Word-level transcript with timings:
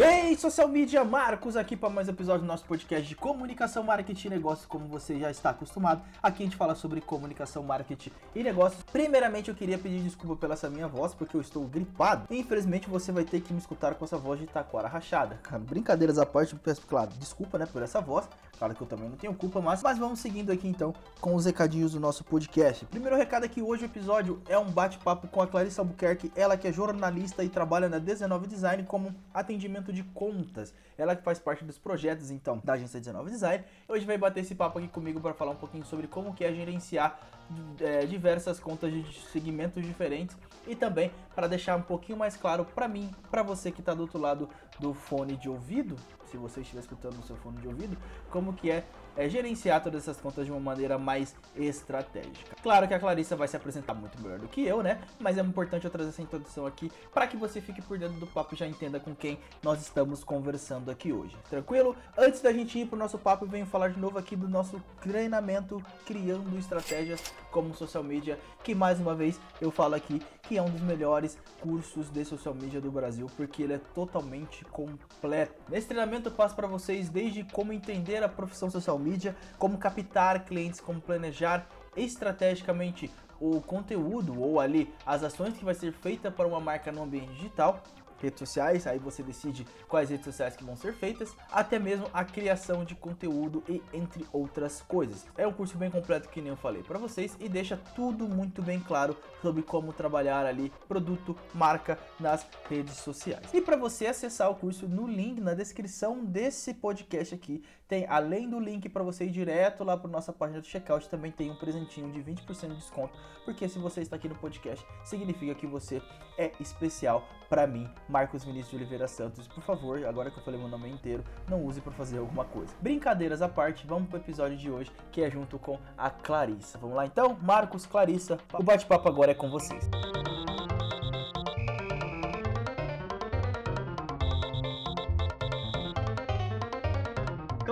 Ei, 0.00 0.36
social 0.36 0.68
media, 0.68 1.02
Marcos 1.02 1.56
aqui 1.56 1.76
para 1.76 1.90
mais 1.90 2.06
um 2.06 2.12
episódio 2.12 2.42
do 2.42 2.46
nosso 2.46 2.64
podcast 2.66 3.08
de 3.08 3.16
comunicação, 3.16 3.82
marketing 3.82 4.28
e 4.28 4.30
negócios, 4.30 4.64
como 4.64 4.86
você 4.86 5.18
já 5.18 5.28
está 5.28 5.50
acostumado. 5.50 6.00
Aqui 6.22 6.44
a 6.44 6.46
gente 6.46 6.56
fala 6.56 6.76
sobre 6.76 7.00
comunicação, 7.00 7.64
marketing 7.64 8.12
e 8.32 8.44
negócios. 8.44 8.80
Primeiramente, 8.92 9.48
eu 9.48 9.56
queria 9.56 9.76
pedir 9.76 10.00
desculpa 10.00 10.36
pela 10.36 10.54
essa 10.54 10.70
minha 10.70 10.86
voz, 10.86 11.14
porque 11.14 11.36
eu 11.36 11.40
estou 11.40 11.64
gripado. 11.64 12.32
E, 12.32 12.38
infelizmente, 12.38 12.88
você 12.88 13.10
vai 13.10 13.24
ter 13.24 13.40
que 13.40 13.52
me 13.52 13.58
escutar 13.58 13.96
com 13.96 14.04
essa 14.04 14.16
voz 14.16 14.38
de 14.38 14.46
taquara 14.46 14.86
rachada. 14.86 15.40
Brincadeiras 15.62 16.16
à 16.16 16.24
parte, 16.24 16.52
eu 16.52 16.60
peço, 16.60 16.82
claro, 16.82 17.10
desculpa, 17.18 17.58
né, 17.58 17.66
por 17.66 17.82
essa 17.82 18.00
voz. 18.00 18.28
Claro 18.58 18.74
que 18.74 18.82
eu 18.82 18.86
também 18.88 19.08
não 19.08 19.16
tenho 19.16 19.32
culpa, 19.34 19.60
mas, 19.60 19.82
mas 19.82 19.98
vamos 19.98 20.18
seguindo 20.18 20.50
aqui 20.50 20.66
então 20.66 20.92
com 21.20 21.34
os 21.36 21.44
recadinhos 21.44 21.92
do 21.92 22.00
nosso 22.00 22.24
podcast. 22.24 22.84
Primeiro 22.86 23.16
recado 23.16 23.46
é 23.46 23.48
que 23.48 23.62
hoje 23.62 23.84
o 23.84 23.86
episódio 23.86 24.42
é 24.48 24.58
um 24.58 24.68
bate-papo 24.68 25.28
com 25.28 25.40
a 25.40 25.46
Clarissa 25.46 25.80
Albuquerque, 25.80 26.32
ela 26.34 26.56
que 26.56 26.66
é 26.66 26.72
jornalista 26.72 27.44
e 27.44 27.48
trabalha 27.48 27.88
na 27.88 27.98
19 27.98 28.48
Design 28.48 28.82
como 28.82 29.14
atendimento 29.32 29.87
de 29.92 30.02
contas. 30.02 30.74
Ela 30.96 31.14
que 31.14 31.22
faz 31.22 31.38
parte 31.38 31.64
dos 31.64 31.78
projetos 31.78 32.30
então 32.30 32.60
da 32.64 32.74
agência 32.74 32.98
19 32.98 33.30
Design. 33.30 33.64
Hoje 33.88 34.04
vai 34.04 34.18
bater 34.18 34.40
esse 34.40 34.54
papo 34.54 34.78
aqui 34.78 34.88
comigo 34.88 35.20
para 35.20 35.34
falar 35.34 35.52
um 35.52 35.56
pouquinho 35.56 35.84
sobre 35.84 36.06
como 36.06 36.34
que 36.34 36.44
é 36.44 36.52
gerenciar 36.52 37.37
é, 37.80 38.04
diversas 38.06 38.60
contas 38.60 38.92
de 38.92 39.04
segmentos 39.30 39.84
diferentes 39.84 40.36
e 40.66 40.76
também 40.76 41.10
para 41.34 41.46
deixar 41.46 41.76
um 41.76 41.82
pouquinho 41.82 42.18
mais 42.18 42.36
claro 42.36 42.64
para 42.64 42.86
mim, 42.86 43.10
para 43.30 43.42
você 43.42 43.70
que 43.70 43.80
está 43.80 43.94
do 43.94 44.02
outro 44.02 44.18
lado 44.18 44.48
do 44.78 44.92
fone 44.92 45.36
de 45.36 45.48
ouvido, 45.48 45.96
se 46.30 46.36
você 46.36 46.60
estiver 46.60 46.80
escutando 46.80 47.16
no 47.16 47.22
seu 47.22 47.36
fone 47.36 47.58
de 47.58 47.66
ouvido, 47.66 47.96
como 48.30 48.52
que 48.52 48.70
é, 48.70 48.84
é, 49.16 49.28
gerenciar 49.28 49.82
todas 49.82 50.02
essas 50.02 50.20
contas 50.20 50.44
de 50.44 50.52
uma 50.52 50.60
maneira 50.60 50.98
mais 50.98 51.34
estratégica. 51.56 52.54
Claro 52.62 52.86
que 52.86 52.94
a 52.94 53.00
Clarissa 53.00 53.34
vai 53.34 53.48
se 53.48 53.56
apresentar 53.56 53.94
muito 53.94 54.20
melhor 54.20 54.38
do 54.38 54.46
que 54.46 54.64
eu, 54.64 54.82
né? 54.82 55.00
Mas 55.18 55.38
é 55.38 55.40
importante 55.40 55.84
eu 55.84 55.90
trazer 55.90 56.10
essa 56.10 56.22
introdução 56.22 56.66
aqui 56.66 56.92
para 57.12 57.26
que 57.26 57.36
você 57.36 57.60
fique 57.60 57.80
por 57.80 57.98
dentro 57.98 58.20
do 58.20 58.26
papo 58.26 58.54
e 58.54 58.58
já 58.58 58.66
entenda 58.66 59.00
com 59.00 59.14
quem 59.14 59.38
nós 59.62 59.80
estamos 59.80 60.22
conversando 60.22 60.90
aqui 60.90 61.12
hoje. 61.12 61.36
Tranquilo? 61.48 61.96
Antes 62.16 62.40
da 62.40 62.52
gente 62.52 62.78
ir 62.78 62.86
pro 62.86 62.98
nosso 62.98 63.18
papo, 63.18 63.46
venho 63.46 63.66
falar 63.66 63.88
de 63.88 63.98
novo 63.98 64.18
aqui 64.18 64.36
do 64.36 64.48
nosso 64.48 64.80
treinamento 65.00 65.82
Criando 66.04 66.58
Estratégias 66.58 67.22
como 67.50 67.74
Social 67.74 68.02
Media, 68.02 68.38
que 68.62 68.74
mais 68.74 68.98
uma 69.00 69.14
vez 69.14 69.40
eu 69.60 69.70
falo 69.70 69.94
aqui 69.94 70.20
que 70.42 70.56
é 70.56 70.62
um 70.62 70.70
dos 70.70 70.80
melhores 70.80 71.38
cursos 71.60 72.08
de 72.08 72.24
social 72.24 72.54
media 72.54 72.80
do 72.80 72.90
Brasil, 72.90 73.26
porque 73.36 73.62
ele 73.62 73.74
é 73.74 73.80
totalmente 73.94 74.64
completo. 74.66 75.54
Nesse 75.68 75.86
treinamento 75.86 76.28
eu 76.28 76.32
passo 76.32 76.56
para 76.56 76.66
vocês 76.66 77.10
desde 77.10 77.44
como 77.44 77.72
entender 77.72 78.22
a 78.22 78.28
profissão 78.28 78.70
social 78.70 78.98
media, 78.98 79.36
como 79.58 79.76
captar 79.76 80.44
clientes, 80.44 80.80
como 80.80 81.00
planejar 81.00 81.68
estrategicamente 81.96 83.10
o 83.40 83.60
conteúdo 83.60 84.40
ou 84.40 84.58
ali 84.58 84.92
as 85.06 85.22
ações 85.22 85.56
que 85.56 85.64
vai 85.64 85.74
ser 85.74 85.92
feita 85.92 86.30
para 86.30 86.46
uma 86.46 86.60
marca 86.60 86.90
no 86.90 87.02
ambiente 87.02 87.32
digital, 87.34 87.82
redes 88.20 88.38
sociais, 88.38 88.86
aí 88.86 88.98
você 88.98 89.22
decide 89.22 89.66
quais 89.88 90.10
redes 90.10 90.24
sociais 90.24 90.56
que 90.56 90.64
vão 90.64 90.76
ser 90.76 90.94
feitas, 90.94 91.34
até 91.50 91.78
mesmo 91.78 92.08
a 92.12 92.24
criação 92.24 92.84
de 92.84 92.94
conteúdo 92.94 93.62
e 93.68 93.82
entre 93.92 94.26
outras 94.32 94.80
coisas. 94.80 95.26
É 95.36 95.46
um 95.46 95.52
curso 95.52 95.76
bem 95.76 95.90
completo 95.90 96.28
que 96.28 96.40
nem 96.40 96.50
eu 96.50 96.56
falei 96.56 96.82
para 96.82 96.98
vocês 96.98 97.36
e 97.40 97.48
deixa 97.48 97.76
tudo 97.94 98.28
muito 98.28 98.62
bem 98.62 98.80
claro 98.80 99.16
sobre 99.42 99.62
como 99.62 99.92
trabalhar 99.92 100.44
ali 100.46 100.72
produto, 100.88 101.36
marca 101.54 101.98
nas 102.18 102.46
redes 102.68 102.96
sociais. 102.96 103.46
E 103.52 103.60
para 103.60 103.76
você 103.76 104.06
acessar 104.06 104.50
o 104.50 104.54
curso 104.54 104.88
no 104.88 105.06
link 105.06 105.40
na 105.40 105.54
descrição 105.54 106.24
desse 106.24 106.74
podcast 106.74 107.34
aqui, 107.34 107.62
tem 107.88 108.06
além 108.06 108.48
do 108.48 108.60
link 108.60 108.88
para 108.88 109.02
você 109.02 109.24
ir 109.24 109.30
direto 109.30 109.82
lá 109.82 109.96
para 109.96 110.10
nossa 110.10 110.32
página 110.32 110.60
do 110.60 110.66
checkout, 110.66 111.08
também 111.08 111.32
tem 111.32 111.50
um 111.50 111.56
presentinho 111.56 112.12
de 112.12 112.20
20% 112.20 112.68
de 112.68 112.74
desconto, 112.76 113.18
porque 113.44 113.66
se 113.66 113.78
você 113.78 114.02
está 114.02 114.16
aqui 114.16 114.28
no 114.28 114.34
podcast, 114.34 114.86
significa 115.02 115.54
que 115.54 115.66
você 115.66 116.02
é 116.36 116.52
especial 116.60 117.26
para 117.48 117.66
mim, 117.66 117.88
Marcos 118.08 118.44
Vinícius 118.44 118.70
de 118.70 118.76
Oliveira 118.76 119.08
Santos. 119.08 119.48
Por 119.48 119.62
favor, 119.62 120.04
agora 120.04 120.30
que 120.30 120.38
eu 120.38 120.42
falei 120.42 120.60
meu 120.60 120.68
nome 120.68 120.90
inteiro, 120.90 121.24
não 121.48 121.64
use 121.64 121.80
para 121.80 121.92
fazer 121.92 122.18
alguma 122.18 122.44
coisa. 122.44 122.74
Brincadeiras 122.80 123.40
à 123.40 123.48
parte, 123.48 123.86
vamos 123.86 124.08
pro 124.08 124.18
episódio 124.18 124.56
de 124.58 124.70
hoje, 124.70 124.92
que 125.10 125.22
é 125.22 125.30
junto 125.30 125.58
com 125.58 125.78
a 125.96 126.10
Clarissa. 126.10 126.76
Vamos 126.76 126.94
lá 126.94 127.06
então? 127.06 127.38
Marcos, 127.40 127.86
Clarissa, 127.86 128.38
o 128.52 128.62
bate-papo 128.62 129.08
agora 129.08 129.30
é 129.30 129.34
com 129.34 129.48
vocês. 129.48 129.88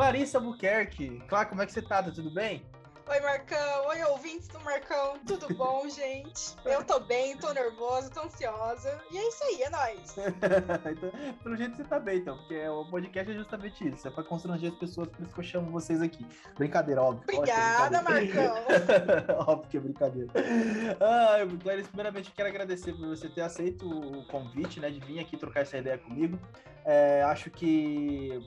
Clarissa 0.06 0.38
Buquerque. 0.38 1.20
Claro, 1.26 1.48
como 1.48 1.62
é 1.62 1.66
que 1.66 1.72
você 1.72 1.82
tá? 1.82 2.00
Tá 2.00 2.12
tudo 2.12 2.30
bem? 2.30 2.64
Oi, 3.08 3.20
Marcão. 3.20 3.86
Oi, 3.88 4.04
ouvintes 4.04 4.46
do 4.46 4.60
Marcão. 4.60 5.18
Tudo 5.26 5.52
bom, 5.52 5.82
gente? 5.90 6.54
Eu 6.64 6.84
tô 6.84 7.00
bem, 7.00 7.36
tô 7.36 7.52
nervosa, 7.52 8.08
tô 8.10 8.20
ansiosa. 8.20 9.00
E 9.10 9.18
é 9.18 9.28
isso 9.28 9.42
aí, 9.42 9.62
é 9.62 9.70
nóis. 9.70 10.14
então, 10.92 11.10
pelo 11.42 11.56
jeito 11.56 11.76
você 11.76 11.82
tá 11.82 11.98
bem, 11.98 12.18
então, 12.18 12.36
porque 12.36 12.68
o 12.68 12.84
podcast 12.84 13.32
é 13.32 13.34
justamente 13.34 13.88
isso. 13.88 14.06
É 14.06 14.10
pra 14.12 14.22
constranger 14.22 14.70
as 14.70 14.78
pessoas, 14.78 15.08
por 15.08 15.22
isso 15.22 15.34
que 15.34 15.40
eu 15.40 15.44
chamo 15.44 15.72
vocês 15.72 16.00
aqui. 16.00 16.24
Brincadeira, 16.56 17.02
óbvio. 17.02 17.24
Obrigada, 17.24 18.00
brincadeira. 18.02 18.64
Marcão. 18.68 19.38
óbvio 19.54 19.70
que 19.70 19.76
é 19.76 19.80
brincadeira. 19.80 20.32
Ah, 21.00 21.38
Clarice, 21.64 21.88
primeiramente, 21.88 22.28
eu 22.28 22.34
quero 22.36 22.48
agradecer 22.48 22.92
por 22.92 23.08
você 23.08 23.28
ter 23.28 23.40
aceito 23.40 23.88
o 23.90 24.24
convite, 24.26 24.78
né, 24.78 24.88
de 24.88 25.00
vir 25.00 25.18
aqui 25.18 25.36
trocar 25.36 25.62
essa 25.62 25.76
ideia 25.76 25.98
comigo. 25.98 26.38
É, 26.84 27.24
acho 27.24 27.50
que 27.50 28.40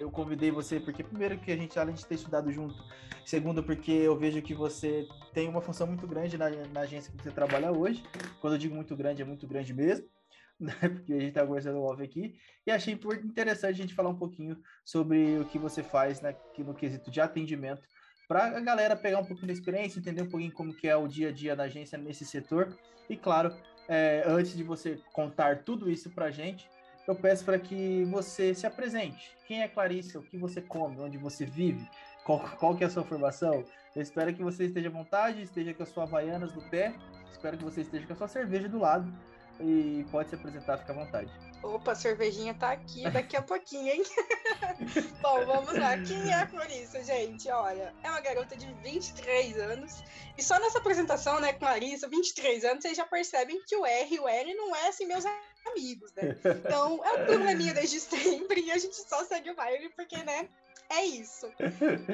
eu 0.00 0.10
convidei 0.10 0.50
você 0.50 0.80
porque 0.80 1.02
primeiro 1.02 1.38
que 1.38 1.50
a 1.50 1.56
gente 1.56 1.78
além 1.78 1.94
de 1.94 2.04
ter 2.04 2.14
estudado 2.14 2.50
junto, 2.52 2.76
segundo 3.24 3.62
porque 3.62 3.90
eu 3.90 4.16
vejo 4.16 4.42
que 4.42 4.54
você 4.54 5.06
tem 5.32 5.48
uma 5.48 5.60
função 5.60 5.86
muito 5.86 6.06
grande 6.06 6.36
na, 6.38 6.50
na 6.50 6.80
agência 6.80 7.12
que 7.12 7.22
você 7.22 7.30
trabalha 7.30 7.72
hoje. 7.72 8.02
Quando 8.40 8.54
eu 8.54 8.58
digo 8.58 8.74
muito 8.74 8.96
grande, 8.96 9.22
é 9.22 9.24
muito 9.24 9.46
grande 9.46 9.72
mesmo. 9.72 10.06
Né? 10.58 10.72
Porque 10.72 11.12
a 11.12 11.16
gente 11.16 11.28
está 11.28 11.46
conversando 11.46 11.82
off 11.82 12.02
aqui, 12.02 12.34
e 12.66 12.70
achei 12.70 12.98
interessante 13.22 13.74
a 13.74 13.76
gente 13.82 13.92
falar 13.92 14.08
um 14.08 14.16
pouquinho 14.16 14.58
sobre 14.82 15.38
o 15.38 15.44
que 15.44 15.58
você 15.58 15.82
faz 15.82 16.22
na, 16.22 16.34
no 16.56 16.72
quesito 16.72 17.10
de 17.10 17.20
atendimento, 17.20 17.82
para 18.26 18.56
a 18.56 18.60
galera 18.60 18.96
pegar 18.96 19.18
um 19.18 19.24
pouquinho 19.26 19.48
da 19.48 19.52
experiência, 19.52 19.98
entender 19.98 20.22
um 20.22 20.30
pouquinho 20.30 20.50
como 20.52 20.72
que 20.72 20.88
é 20.88 20.96
o 20.96 21.06
dia 21.06 21.28
a 21.28 21.30
dia 21.30 21.54
da 21.54 21.64
agência 21.64 21.98
nesse 21.98 22.24
setor, 22.24 22.74
e 23.06 23.18
claro, 23.18 23.54
é, 23.86 24.24
antes 24.26 24.56
de 24.56 24.62
você 24.62 24.98
contar 25.12 25.62
tudo 25.62 25.90
isso 25.90 26.10
para 26.10 26.24
a 26.24 26.30
gente, 26.30 26.70
eu 27.06 27.14
peço 27.14 27.44
para 27.44 27.58
que 27.58 28.04
você 28.04 28.54
se 28.54 28.66
apresente. 28.66 29.36
Quem 29.46 29.62
é 29.62 29.68
Clarissa? 29.68 30.18
O 30.18 30.22
que 30.22 30.36
você 30.36 30.60
come? 30.60 31.00
Onde 31.00 31.16
você 31.16 31.44
vive? 31.44 31.88
Qual, 32.24 32.40
qual 32.58 32.76
que 32.76 32.82
é 32.82 32.86
a 32.86 32.90
sua 32.90 33.04
formação? 33.04 33.64
Eu 33.94 34.02
espero 34.02 34.34
que 34.34 34.42
você 34.42 34.64
esteja 34.64 34.88
à 34.88 34.92
vontade, 34.92 35.42
esteja 35.42 35.72
com 35.72 35.82
as 35.82 35.88
suas 35.88 36.08
havaianas 36.08 36.52
no 36.52 36.62
pé, 36.68 36.94
espero 37.30 37.56
que 37.56 37.64
você 37.64 37.82
esteja 37.82 38.06
com 38.06 38.12
a 38.12 38.16
sua 38.16 38.28
cerveja 38.28 38.68
do 38.68 38.78
lado 38.78 39.12
e 39.60 40.04
pode 40.10 40.28
se 40.28 40.34
apresentar, 40.34 40.78
fica 40.78 40.92
à 40.92 40.96
vontade. 40.96 41.30
Opa, 41.62 41.92
a 41.92 41.94
cervejinha 41.94 42.54
tá 42.54 42.72
aqui 42.72 43.08
daqui 43.10 43.36
a 43.36 43.42
pouquinho, 43.42 43.88
hein? 43.88 44.02
Bom, 45.22 45.46
vamos 45.46 45.78
lá. 45.78 45.96
Quem 45.98 46.30
é 46.30 46.34
a 46.34 46.46
Clarissa, 46.46 47.02
gente? 47.02 47.48
Olha, 47.48 47.94
é 48.02 48.10
uma 48.10 48.20
garota 48.20 48.56
de 48.56 48.66
23 48.82 49.58
anos. 49.58 50.02
E 50.36 50.42
só 50.42 50.58
nessa 50.60 50.78
apresentação, 50.78 51.40
né, 51.40 51.52
Clarissa, 51.54 52.08
23 52.08 52.64
anos, 52.64 52.82
vocês 52.82 52.96
já 52.96 53.06
percebem 53.06 53.62
que 53.66 53.74
o 53.76 53.86
R 53.86 54.14
e 54.14 54.20
o 54.20 54.28
L 54.28 54.54
não 54.54 54.76
é 54.76 54.88
assim 54.88 55.06
meus 55.06 55.24
amigos, 55.70 56.12
né? 56.12 56.36
Então, 56.64 57.04
é 57.04 57.12
um 57.12 57.26
probleminha 57.26 57.74
desde 57.74 58.00
sempre 58.00 58.62
e 58.62 58.70
a 58.70 58.78
gente 58.78 58.96
só 58.96 59.24
segue 59.24 59.50
o 59.50 59.54
baile 59.54 59.88
porque, 59.90 60.16
né, 60.22 60.48
é 60.88 61.04
isso. 61.04 61.50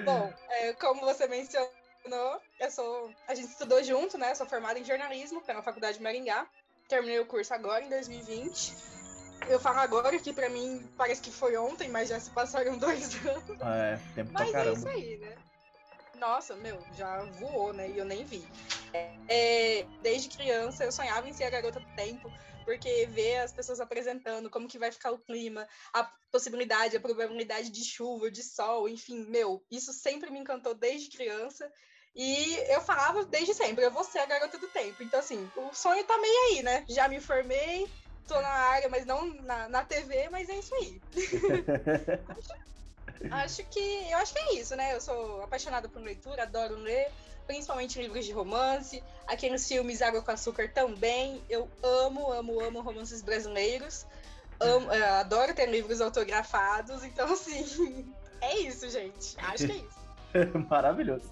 Bom, 0.04 0.32
é, 0.48 0.72
como 0.74 1.00
você 1.02 1.26
mencionou, 1.26 2.40
eu 2.58 2.70
sou, 2.70 3.10
a 3.28 3.34
gente 3.34 3.48
estudou 3.48 3.82
junto, 3.82 4.16
né? 4.16 4.30
Eu 4.30 4.36
sou 4.36 4.46
formada 4.46 4.78
em 4.78 4.84
jornalismo 4.84 5.40
pela 5.42 5.62
Faculdade 5.62 5.98
de 5.98 6.02
Maringá. 6.02 6.46
Terminei 6.88 7.20
o 7.20 7.26
curso 7.26 7.52
agora, 7.54 7.84
em 7.84 7.88
2020. 7.88 8.74
Eu 9.48 9.58
falo 9.58 9.78
agora 9.80 10.18
que 10.18 10.32
pra 10.32 10.48
mim 10.48 10.88
parece 10.96 11.20
que 11.20 11.30
foi 11.30 11.56
ontem, 11.56 11.88
mas 11.88 12.08
já 12.08 12.18
se 12.18 12.30
passaram 12.30 12.76
dois 12.78 13.14
anos. 13.26 13.60
É, 13.60 13.98
tempo 14.14 14.30
mas 14.32 14.50
pra 14.50 14.52
caramba. 14.52 14.70
é 14.70 14.78
isso 14.78 14.88
aí, 14.88 15.16
né? 15.18 15.36
Nossa, 16.18 16.54
meu, 16.54 16.78
já 16.96 17.24
voou, 17.40 17.72
né? 17.72 17.90
E 17.90 17.98
eu 17.98 18.04
nem 18.04 18.24
vi. 18.24 18.46
É, 19.28 19.84
desde 20.02 20.28
criança 20.28 20.84
eu 20.84 20.92
sonhava 20.92 21.28
em 21.28 21.32
ser 21.32 21.44
a 21.44 21.50
garota 21.50 21.80
do 21.80 21.96
tempo, 21.96 22.32
porque 22.64 23.06
ver 23.06 23.38
as 23.38 23.52
pessoas 23.52 23.80
apresentando 23.80 24.50
como 24.50 24.68
que 24.68 24.78
vai 24.78 24.90
ficar 24.90 25.12
o 25.12 25.18
clima, 25.18 25.66
a 25.92 26.04
possibilidade, 26.30 26.96
a 26.96 27.00
probabilidade 27.00 27.70
de 27.70 27.84
chuva, 27.84 28.30
de 28.30 28.42
sol, 28.42 28.88
enfim, 28.88 29.26
meu, 29.26 29.64
isso 29.70 29.92
sempre 29.92 30.30
me 30.30 30.38
encantou 30.38 30.74
desde 30.74 31.16
criança. 31.16 31.70
E 32.14 32.54
eu 32.70 32.80
falava 32.80 33.24
desde 33.24 33.54
sempre, 33.54 33.84
eu 33.84 33.90
vou 33.90 34.04
ser 34.04 34.18
a 34.18 34.26
garota 34.26 34.58
do 34.58 34.68
tempo. 34.68 35.02
Então, 35.02 35.20
assim, 35.20 35.50
o 35.56 35.72
sonho 35.72 36.04
tá 36.04 36.18
meio 36.18 36.38
aí, 36.50 36.62
né? 36.62 36.84
Já 36.88 37.08
me 37.08 37.20
formei, 37.20 37.86
tô 38.26 38.40
na 38.40 38.48
área, 38.48 38.88
mas 38.88 39.06
não 39.06 39.26
na, 39.42 39.68
na 39.68 39.84
TV, 39.84 40.28
mas 40.30 40.48
é 40.48 40.56
isso 40.56 40.74
aí. 40.74 41.00
acho, 42.28 43.62
acho 43.62 43.70
que 43.70 44.10
eu 44.10 44.18
acho 44.18 44.32
que 44.34 44.38
é 44.38 44.54
isso, 44.54 44.76
né? 44.76 44.94
Eu 44.94 45.00
sou 45.00 45.42
apaixonada 45.42 45.88
por 45.88 46.02
leitura, 46.02 46.42
adoro 46.42 46.76
ler, 46.76 47.10
principalmente 47.46 48.00
livros 48.00 48.24
de 48.24 48.32
romance, 48.32 49.02
aqueles 49.26 49.66
filmes 49.66 50.02
Água 50.02 50.22
com 50.22 50.30
Açúcar 50.30 50.70
também. 50.72 51.42
Eu 51.48 51.68
amo, 51.82 52.32
amo, 52.32 52.60
amo 52.60 52.80
romances 52.80 53.22
brasileiros. 53.22 54.06
Amo, 54.60 54.92
é, 54.92 55.02
adoro 55.20 55.54
ter 55.54 55.66
livros 55.66 56.00
autografados, 56.00 57.02
então 57.02 57.26
assim, 57.32 58.12
é 58.40 58.58
isso, 58.58 58.88
gente. 58.88 59.36
Acho 59.38 59.66
que 59.66 59.72
é 59.72 59.76
isso. 59.76 60.01
Maravilhoso. 60.70 61.30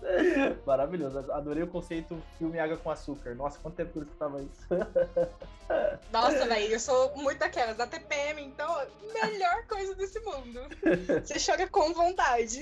Maravilhoso. 0.67 1.19
Adorei 1.33 1.63
o 1.63 1.67
conceito 1.67 2.21
filme 2.39 2.59
Água 2.59 2.77
com 2.77 2.91
Açúcar. 2.91 3.35
Nossa, 3.35 3.59
quanto 3.61 3.75
tempo 3.75 3.93
que 3.93 3.99
eu 3.99 4.03
escutava 4.03 4.41
isso. 4.43 4.67
Nossa, 6.13 6.47
velho, 6.47 6.73
eu 6.73 6.81
sou 6.81 7.17
muito 7.17 7.39
daquelas, 7.39 7.77
da 7.77 7.87
TPM, 7.87 8.43
então, 8.43 8.69
melhor 9.13 9.67
coisa 9.67 9.95
desse 9.95 10.19
mundo. 10.21 10.61
Você 11.23 11.35
chora 11.39 11.69
com 11.69 11.93
vontade. 11.95 12.61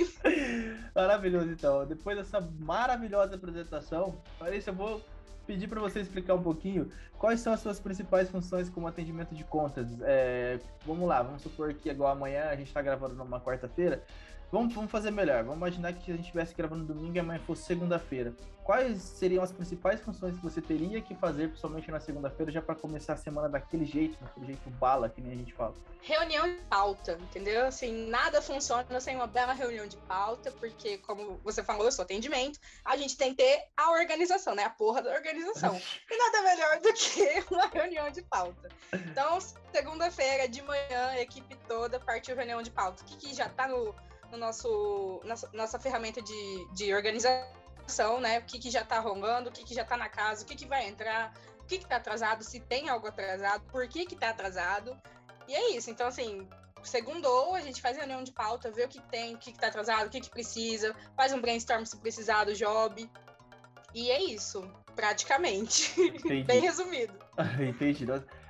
Maravilhoso, 0.94 1.50
então. 1.50 1.86
Depois 1.86 2.16
dessa 2.18 2.40
maravilhosa 2.60 3.36
apresentação, 3.36 4.20
Larissa, 4.40 4.70
eu 4.70 4.74
vou 4.74 5.02
pedir 5.46 5.66
para 5.66 5.80
você 5.80 6.00
explicar 6.00 6.34
um 6.34 6.42
pouquinho 6.42 6.90
quais 7.18 7.40
são 7.40 7.54
as 7.54 7.60
suas 7.60 7.80
principais 7.80 8.28
funções 8.28 8.68
como 8.68 8.86
atendimento 8.86 9.34
de 9.34 9.42
contas. 9.44 9.88
É, 10.02 10.60
vamos 10.86 11.08
lá, 11.08 11.22
vamos 11.22 11.40
supor 11.40 11.72
que 11.72 11.88
igual 11.88 12.12
amanhã 12.12 12.50
a 12.50 12.54
gente 12.54 12.68
está 12.68 12.82
gravando 12.82 13.14
numa 13.14 13.40
quarta-feira. 13.40 14.04
Vamos, 14.50 14.74
vamos 14.74 14.90
fazer 14.90 15.10
melhor. 15.10 15.44
Vamos 15.44 15.58
imaginar 15.58 15.92
que 15.92 16.10
a 16.10 16.14
gente 16.14 16.24
estivesse 16.24 16.54
gravando 16.54 16.84
domingo 16.84 17.14
e 17.14 17.20
amanhã 17.20 17.38
fosse 17.40 17.64
segunda-feira. 17.64 18.34
Quais 18.64 19.00
seriam 19.02 19.42
as 19.42 19.52
principais 19.52 20.00
funções 20.00 20.36
que 20.36 20.42
você 20.42 20.60
teria 20.60 21.00
que 21.00 21.14
fazer, 21.14 21.48
principalmente 21.48 21.90
na 21.90 22.00
segunda-feira, 22.00 22.52
já 22.52 22.60
para 22.60 22.74
começar 22.74 23.14
a 23.14 23.16
semana 23.16 23.48
daquele 23.48 23.84
jeito, 23.84 24.22
daquele 24.22 24.46
jeito 24.46 24.70
bala, 24.70 25.08
que 25.08 25.20
nem 25.20 25.32
a 25.32 25.36
gente 25.36 25.54
fala? 25.54 25.74
Reunião 26.02 26.46
de 26.46 26.60
pauta, 26.68 27.18
entendeu? 27.20 27.66
Assim, 27.66 28.08
nada 28.08 28.42
funciona 28.42 29.00
sem 29.00 29.16
uma 29.16 29.26
bela 29.26 29.52
reunião 29.52 29.86
de 29.86 29.96
pauta, 29.98 30.50
porque, 30.52 30.98
como 30.98 31.38
você 31.44 31.62
falou, 31.62 31.86
eu 31.86 31.92
sou 31.92 32.02
atendimento, 32.02 32.58
a 32.84 32.96
gente 32.96 33.16
tem 33.16 33.34
que 33.34 33.42
ter 33.42 33.68
a 33.76 33.90
organização, 33.92 34.54
né? 34.54 34.64
A 34.64 34.70
porra 34.70 35.02
da 35.02 35.12
organização. 35.12 35.74
e 36.10 36.16
nada 36.16 36.42
melhor 36.42 36.80
do 36.80 36.92
que 36.92 37.44
uma 37.50 37.66
reunião 37.68 38.10
de 38.10 38.22
pauta. 38.22 38.68
Então, 38.92 39.38
segunda-feira 39.72 40.46
de 40.46 40.62
manhã, 40.62 41.08
a 41.08 41.20
equipe 41.20 41.54
toda 41.66 42.00
partiu 42.00 42.36
reunião 42.36 42.62
de 42.62 42.70
pauta. 42.70 43.02
O 43.02 43.06
que, 43.06 43.16
que 43.16 43.34
já 43.34 43.48
tá 43.48 43.66
no 43.66 43.94
no 44.30 44.38
nosso 44.38 45.20
nossa, 45.24 45.50
nossa 45.52 45.78
ferramenta 45.78 46.20
de, 46.20 46.68
de 46.74 46.94
organização, 46.94 48.20
né? 48.20 48.38
O 48.38 48.42
que, 48.42 48.58
que 48.58 48.70
já 48.70 48.82
está 48.82 48.98
rolando, 48.98 49.48
o 49.50 49.52
que, 49.52 49.64
que 49.64 49.74
já 49.74 49.82
está 49.82 49.96
na 49.96 50.08
casa, 50.08 50.42
o 50.42 50.46
que, 50.46 50.54
que 50.54 50.66
vai 50.66 50.86
entrar, 50.86 51.32
o 51.60 51.64
que 51.64 51.76
está 51.76 51.96
atrasado, 51.96 52.44
se 52.44 52.60
tem 52.60 52.88
algo 52.88 53.06
atrasado, 53.06 53.64
por 53.70 53.86
que 53.88 54.02
está 54.02 54.30
atrasado. 54.30 54.96
E 55.46 55.54
é 55.54 55.70
isso. 55.76 55.90
Então, 55.90 56.06
assim, 56.06 56.46
segundou, 56.82 57.54
a 57.54 57.60
gente 57.60 57.80
faz 57.80 57.96
reunião 57.96 58.22
de 58.22 58.32
pauta, 58.32 58.70
vê 58.70 58.84
o 58.84 58.88
que 58.88 59.00
tem, 59.02 59.34
o 59.34 59.38
que 59.38 59.50
está 59.50 59.68
atrasado, 59.68 60.06
o 60.06 60.10
que, 60.10 60.20
que 60.20 60.30
precisa, 60.30 60.94
faz 61.16 61.32
um 61.32 61.40
brainstorm 61.40 61.84
se 61.84 61.96
precisar 61.96 62.44
do 62.44 62.54
job. 62.54 63.10
E 63.94 64.10
é 64.10 64.22
isso, 64.22 64.70
praticamente. 64.94 65.94
Bem 66.44 66.60
resumido. 66.60 67.14
Entendi. 67.60 68.06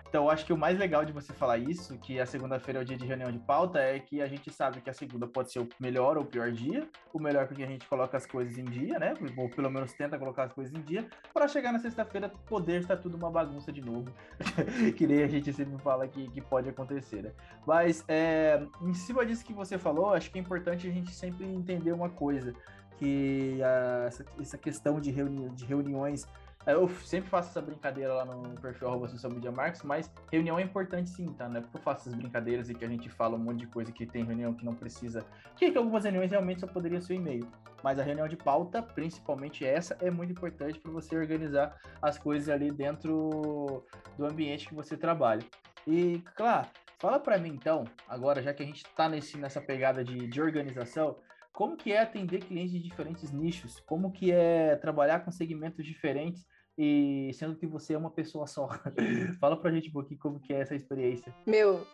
Então, 0.08 0.30
acho 0.30 0.46
que 0.46 0.52
o 0.54 0.56
mais 0.56 0.78
legal 0.78 1.04
de 1.04 1.12
você 1.12 1.34
falar 1.34 1.58
isso, 1.58 1.98
que 1.98 2.18
a 2.18 2.24
segunda-feira 2.24 2.80
é 2.80 2.82
o 2.82 2.84
dia 2.84 2.96
de 2.96 3.04
reunião 3.04 3.30
de 3.30 3.38
pauta, 3.38 3.78
é 3.78 3.98
que 3.98 4.22
a 4.22 4.26
gente 4.26 4.50
sabe 4.50 4.80
que 4.80 4.88
a 4.88 4.92
segunda 4.94 5.26
pode 5.26 5.52
ser 5.52 5.58
o 5.58 5.68
melhor 5.78 6.16
ou 6.16 6.22
o 6.22 6.26
pior 6.26 6.50
dia. 6.50 6.88
O 7.12 7.18
melhor 7.18 7.46
porque 7.46 7.62
a 7.62 7.66
gente 7.66 7.86
coloca 7.86 8.16
as 8.16 8.24
coisas 8.24 8.56
em 8.56 8.64
dia, 8.64 8.98
né? 8.98 9.12
Ou 9.36 9.50
pelo 9.50 9.70
menos 9.70 9.92
tenta 9.92 10.18
colocar 10.18 10.44
as 10.44 10.52
coisas 10.52 10.74
em 10.74 10.80
dia, 10.80 11.06
para 11.32 11.46
chegar 11.46 11.72
na 11.72 11.78
sexta-feira 11.78 12.30
poder 12.46 12.80
estar 12.80 12.96
tudo 12.96 13.18
uma 13.18 13.30
bagunça 13.30 13.70
de 13.70 13.82
novo. 13.82 14.10
que 14.96 15.06
nem 15.06 15.22
a 15.22 15.28
gente 15.28 15.52
sempre 15.52 15.76
fala 15.82 16.08
que, 16.08 16.26
que 16.30 16.40
pode 16.40 16.70
acontecer, 16.70 17.22
né? 17.22 17.32
Mas, 17.66 18.02
é, 18.08 18.62
em 18.80 18.94
cima 18.94 19.26
disso 19.26 19.44
que 19.44 19.52
você 19.52 19.76
falou, 19.76 20.14
acho 20.14 20.30
que 20.30 20.38
é 20.38 20.40
importante 20.40 20.88
a 20.88 20.90
gente 20.90 21.14
sempre 21.14 21.44
entender 21.44 21.92
uma 21.92 22.08
coisa, 22.08 22.54
que 22.98 23.60
a, 23.62 24.06
essa, 24.06 24.24
essa 24.40 24.56
questão 24.56 24.98
de, 24.98 25.10
reuni 25.10 25.50
de 25.50 25.66
reuniões 25.66 26.26
eu 26.72 26.88
sempre 26.88 27.30
faço 27.30 27.48
essa 27.48 27.62
brincadeira 27.62 28.12
lá 28.12 28.24
no 28.24 28.60
perfil 28.60 28.88
arroba 28.88 29.08
social 29.08 29.32
media 29.32 29.50
marks, 29.50 29.82
mas 29.82 30.12
reunião 30.30 30.58
é 30.58 30.62
importante 30.62 31.08
sim, 31.08 31.26
tá? 31.32 31.48
Não 31.48 31.58
é 31.58 31.60
porque 31.62 31.78
eu 31.78 31.80
faço 31.80 32.02
essas 32.02 32.14
brincadeiras 32.14 32.68
e 32.68 32.74
que 32.74 32.84
a 32.84 32.88
gente 32.88 33.08
fala 33.08 33.36
um 33.36 33.38
monte 33.38 33.60
de 33.60 33.66
coisa 33.68 33.90
que 33.90 34.04
tem 34.04 34.24
reunião 34.24 34.52
que 34.52 34.64
não 34.64 34.74
precisa. 34.74 35.24
Que, 35.56 35.70
que 35.70 35.78
algumas 35.78 36.04
reuniões 36.04 36.30
realmente 36.30 36.60
só 36.60 36.66
poderia 36.66 37.00
ser 37.00 37.14
e-mail. 37.14 37.48
Mas 37.82 37.98
a 37.98 38.02
reunião 38.02 38.28
de 38.28 38.36
pauta, 38.36 38.82
principalmente 38.82 39.64
essa, 39.64 39.96
é 40.00 40.10
muito 40.10 40.32
importante 40.32 40.78
para 40.78 40.92
você 40.92 41.16
organizar 41.16 41.74
as 42.02 42.18
coisas 42.18 42.48
ali 42.48 42.70
dentro 42.70 43.84
do 44.18 44.26
ambiente 44.26 44.68
que 44.68 44.74
você 44.74 44.96
trabalha. 44.96 45.44
E, 45.86 46.22
claro, 46.34 46.68
fala 46.98 47.18
para 47.18 47.38
mim 47.38 47.50
então, 47.50 47.84
agora 48.06 48.42
já 48.42 48.52
que 48.52 48.62
a 48.62 48.66
gente 48.66 48.84
está 48.84 49.08
nessa 49.08 49.60
pegada 49.60 50.04
de, 50.04 50.26
de 50.26 50.42
organização, 50.42 51.16
como 51.58 51.76
que 51.76 51.92
é 51.92 52.00
atender 52.00 52.40
clientes 52.40 52.72
de 52.72 52.80
diferentes 52.80 53.32
nichos? 53.32 53.80
Como 53.80 54.12
que 54.12 54.30
é 54.30 54.76
trabalhar 54.76 55.24
com 55.24 55.30
segmentos 55.30 55.84
diferentes 55.84 56.46
e 56.78 57.32
sendo 57.34 57.56
que 57.56 57.66
você 57.66 57.94
é 57.94 57.98
uma 57.98 58.10
pessoa 58.10 58.46
só. 58.46 58.68
Fala 59.40 59.56
pra 59.60 59.72
gente 59.72 59.88
um 59.88 59.92
pouquinho 59.92 60.20
como 60.20 60.38
que 60.38 60.54
é 60.54 60.60
essa 60.60 60.76
experiência. 60.76 61.34
Meu, 61.44 61.84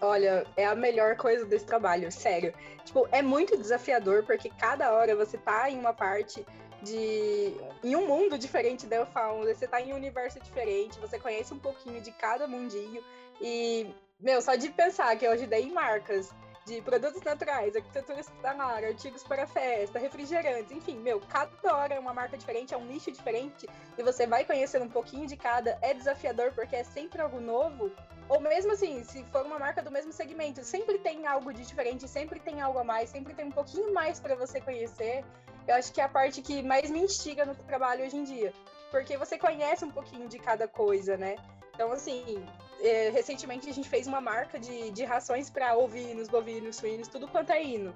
olha, 0.00 0.46
é 0.56 0.64
a 0.64 0.74
melhor 0.74 1.16
coisa 1.16 1.44
desse 1.44 1.66
trabalho, 1.66 2.10
sério. 2.10 2.54
Tipo, 2.84 3.06
é 3.12 3.20
muito 3.20 3.58
desafiador 3.58 4.24
porque 4.24 4.48
cada 4.48 4.92
hora 4.92 5.14
você 5.14 5.36
tá 5.36 5.70
em 5.70 5.78
uma 5.78 5.92
parte 5.92 6.44
de 6.82 7.54
em 7.84 7.94
um 7.94 8.06
mundo 8.06 8.38
diferente 8.38 8.86
da 8.86 8.96
Elfound, 8.96 9.46
você 9.46 9.68
tá 9.68 9.82
em 9.82 9.92
um 9.92 9.96
universo 9.96 10.40
diferente, 10.40 10.98
você 10.98 11.18
conhece 11.18 11.52
um 11.52 11.58
pouquinho 11.58 12.00
de 12.00 12.10
cada 12.12 12.48
mundinho 12.48 13.04
e 13.38 13.94
meu, 14.18 14.40
só 14.40 14.54
de 14.54 14.70
pensar 14.70 15.14
que 15.16 15.26
eu 15.26 15.32
ajudei 15.32 15.64
em 15.64 15.72
marcas 15.72 16.34
de 16.64 16.80
produtos 16.82 17.22
naturais, 17.22 17.74
arquitetura 17.74 18.20
hospitalar, 18.20 18.84
artigos 18.84 19.22
para 19.22 19.46
festa, 19.46 19.98
refrigerantes, 19.98 20.70
enfim, 20.70 20.98
meu, 20.98 21.20
cada 21.20 21.74
hora 21.74 21.94
é 21.94 21.98
uma 21.98 22.12
marca 22.12 22.36
diferente, 22.36 22.74
é 22.74 22.76
um 22.76 22.84
nicho 22.84 23.10
diferente, 23.10 23.68
e 23.96 24.02
você 24.02 24.26
vai 24.26 24.44
conhecendo 24.44 24.84
um 24.84 24.90
pouquinho 24.90 25.26
de 25.26 25.36
cada, 25.36 25.78
é 25.80 25.94
desafiador 25.94 26.52
porque 26.52 26.76
é 26.76 26.84
sempre 26.84 27.20
algo 27.20 27.40
novo, 27.40 27.90
ou 28.28 28.40
mesmo 28.40 28.72
assim, 28.72 29.02
se 29.02 29.24
for 29.24 29.44
uma 29.44 29.58
marca 29.58 29.82
do 29.82 29.90
mesmo 29.90 30.12
segmento, 30.12 30.62
sempre 30.62 30.98
tem 30.98 31.26
algo 31.26 31.52
de 31.52 31.64
diferente, 31.64 32.06
sempre 32.06 32.38
tem 32.38 32.60
algo 32.60 32.78
a 32.78 32.84
mais, 32.84 33.10
sempre 33.10 33.34
tem 33.34 33.46
um 33.46 33.50
pouquinho 33.50 33.92
mais 33.92 34.20
para 34.20 34.36
você 34.36 34.60
conhecer. 34.60 35.24
Eu 35.66 35.74
acho 35.74 35.92
que 35.92 36.00
é 36.00 36.04
a 36.04 36.08
parte 36.08 36.40
que 36.40 36.62
mais 36.62 36.90
me 36.90 37.00
instiga 37.00 37.44
no 37.44 37.56
trabalho 37.56 38.04
hoje 38.04 38.16
em 38.16 38.22
dia, 38.22 38.52
porque 38.92 39.16
você 39.16 39.36
conhece 39.36 39.84
um 39.84 39.90
pouquinho 39.90 40.28
de 40.28 40.38
cada 40.38 40.68
coisa, 40.68 41.16
né? 41.16 41.34
Então, 41.74 41.90
assim, 41.90 42.46
é, 42.82 43.10
recentemente 43.10 43.68
a 43.68 43.72
gente 43.72 43.88
fez 43.88 44.06
uma 44.06 44.20
marca 44.20 44.58
de, 44.58 44.90
de 44.90 45.04
rações 45.04 45.50
para 45.50 45.76
ovinos, 45.76 46.28
bovinos, 46.28 46.76
suínos, 46.76 47.08
tudo 47.08 47.28
quanto 47.28 47.50
é 47.50 47.62
hino. 47.62 47.94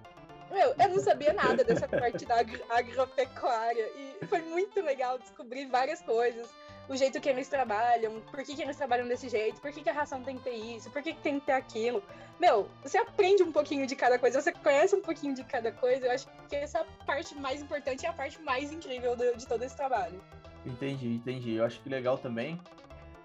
Meu, 0.50 0.74
eu 0.78 0.88
não 0.88 1.00
sabia 1.00 1.32
nada 1.32 1.64
dessa 1.64 1.88
parte 1.88 2.24
da 2.24 2.36
agropecuária 2.70 3.90
e 3.96 4.26
foi 4.26 4.42
muito 4.42 4.80
legal 4.80 5.18
descobrir 5.18 5.66
várias 5.66 6.00
coisas. 6.02 6.48
O 6.88 6.94
jeito 6.94 7.18
que 7.18 7.28
eles 7.28 7.48
trabalham, 7.48 8.20
por 8.30 8.42
que, 8.44 8.54
que 8.54 8.62
eles 8.62 8.76
trabalham 8.76 9.08
desse 9.08 9.28
jeito, 9.28 9.58
por 9.60 9.72
que, 9.72 9.82
que 9.82 9.88
a 9.88 9.92
ração 9.92 10.22
tem 10.22 10.36
que 10.36 10.44
ter 10.44 10.54
isso, 10.54 10.90
por 10.90 11.02
que, 11.02 11.14
que 11.14 11.22
tem 11.22 11.40
que 11.40 11.46
ter 11.46 11.52
aquilo. 11.52 12.02
Meu, 12.38 12.68
você 12.82 12.98
aprende 12.98 13.42
um 13.42 13.50
pouquinho 13.50 13.86
de 13.86 13.96
cada 13.96 14.18
coisa, 14.18 14.40
você 14.40 14.52
conhece 14.52 14.94
um 14.94 15.00
pouquinho 15.00 15.34
de 15.34 15.42
cada 15.44 15.72
coisa. 15.72 16.06
Eu 16.06 16.12
acho 16.12 16.28
que 16.48 16.54
essa 16.54 16.84
parte 17.06 17.34
mais 17.34 17.62
importante 17.62 18.04
é 18.04 18.08
a 18.10 18.12
parte 18.12 18.40
mais 18.42 18.70
incrível 18.70 19.16
de, 19.16 19.34
de 19.34 19.46
todo 19.46 19.62
esse 19.62 19.74
trabalho. 19.74 20.20
Entendi, 20.66 21.14
entendi. 21.14 21.54
Eu 21.54 21.64
acho 21.64 21.80
que 21.80 21.88
legal 21.88 22.18
também 22.18 22.60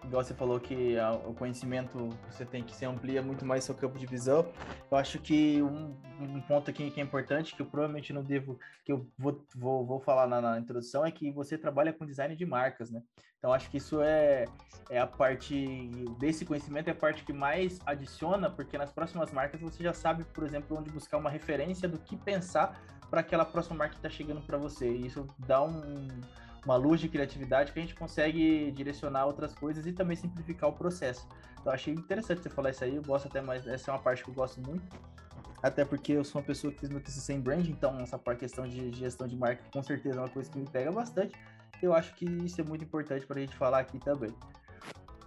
igual 0.03 0.23
você 0.23 0.33
falou 0.33 0.59
que 0.59 0.97
a, 0.97 1.11
o 1.11 1.33
conhecimento 1.33 2.09
você 2.29 2.45
tem 2.45 2.63
que 2.63 2.75
se 2.75 2.85
amplia 2.85 3.21
muito 3.21 3.45
mais 3.45 3.63
seu 3.63 3.75
campo 3.75 3.97
de 3.97 4.05
visão. 4.05 4.51
Eu 4.89 4.97
acho 4.97 5.19
que 5.19 5.61
um, 5.61 5.95
um, 6.19 6.41
ponto 6.41 6.69
aqui 6.69 6.89
que 6.89 6.99
é 6.99 7.03
importante, 7.03 7.55
que 7.55 7.61
eu 7.61 7.65
provavelmente 7.65 8.13
não 8.13 8.23
devo, 8.23 8.59
que 8.85 8.91
eu 8.91 9.07
vou, 9.17 9.45
vou, 9.55 9.85
vou 9.85 9.99
falar 9.99 10.27
na, 10.27 10.41
na, 10.41 10.59
introdução, 10.59 11.05
é 11.05 11.11
que 11.11 11.31
você 11.31 11.57
trabalha 11.57 11.93
com 11.93 12.05
design 12.05 12.35
de 12.35 12.45
marcas, 12.45 12.89
né? 12.89 13.01
Então 13.37 13.53
acho 13.53 13.69
que 13.69 13.77
isso 13.77 14.01
é, 14.01 14.45
é 14.89 14.99
a 14.99 15.07
parte 15.07 15.89
desse 16.19 16.45
conhecimento 16.45 16.89
é 16.89 16.91
a 16.91 16.95
parte 16.95 17.23
que 17.23 17.31
mais 17.31 17.79
adiciona, 17.85 18.49
porque 18.49 18.77
nas 18.77 18.91
próximas 18.91 19.31
marcas 19.31 19.61
você 19.61 19.83
já 19.83 19.93
sabe, 19.93 20.23
por 20.25 20.43
exemplo, 20.43 20.77
onde 20.77 20.89
buscar 20.89 21.17
uma 21.17 21.29
referência 21.29 21.87
do 21.87 21.97
que 21.99 22.17
pensar 22.17 22.81
para 23.09 23.21
aquela 23.21 23.45
próxima 23.45 23.75
marca 23.77 23.93
que 23.93 23.99
está 23.99 24.09
chegando 24.09 24.41
para 24.41 24.57
você. 24.57 24.89
E 24.89 25.07
isso 25.07 25.25
dá 25.39 25.63
um 25.63 26.07
uma 26.65 26.75
luz 26.75 26.99
de 26.99 27.07
criatividade 27.07 27.71
que 27.71 27.79
a 27.79 27.81
gente 27.81 27.95
consegue 27.95 28.71
direcionar 28.71 29.25
outras 29.25 29.53
coisas 29.53 29.85
e 29.85 29.91
também 29.91 30.15
simplificar 30.15 30.69
o 30.69 30.73
processo. 30.73 31.27
Então 31.59 31.73
achei 31.73 31.93
interessante 31.93 32.41
você 32.41 32.49
falar 32.49 32.71
isso 32.71 32.83
aí, 32.83 32.95
eu 32.95 33.03
gosto 33.03 33.27
até 33.27 33.41
mais, 33.41 33.65
essa 33.67 33.91
é 33.91 33.93
uma 33.93 33.99
parte 33.99 34.23
que 34.23 34.29
eu 34.29 34.33
gosto 34.33 34.61
muito. 34.61 34.83
Até 35.61 35.83
porque 35.83 36.13
eu 36.13 36.23
sou 36.23 36.39
uma 36.39 36.47
pessoa 36.47 36.71
que 36.71 36.79
fiz 36.79 36.89
meu 36.89 37.01
TCC 37.01 37.33
em 37.33 37.43
então 37.69 37.99
essa 37.99 38.17
questão 38.35 38.65
de 38.65 38.93
gestão 38.93 39.27
de 39.27 39.35
marketing 39.35 39.69
com 39.71 39.83
certeza 39.83 40.19
é 40.19 40.21
uma 40.21 40.29
coisa 40.29 40.49
que 40.49 40.57
me 40.57 40.65
pega 40.65 40.91
bastante. 40.91 41.35
Eu 41.81 41.93
acho 41.93 42.13
que 42.15 42.25
isso 42.25 42.59
é 42.61 42.63
muito 42.63 42.83
importante 42.83 43.25
para 43.25 43.37
a 43.37 43.41
gente 43.41 43.55
falar 43.55 43.79
aqui 43.79 43.99
também. 43.99 44.33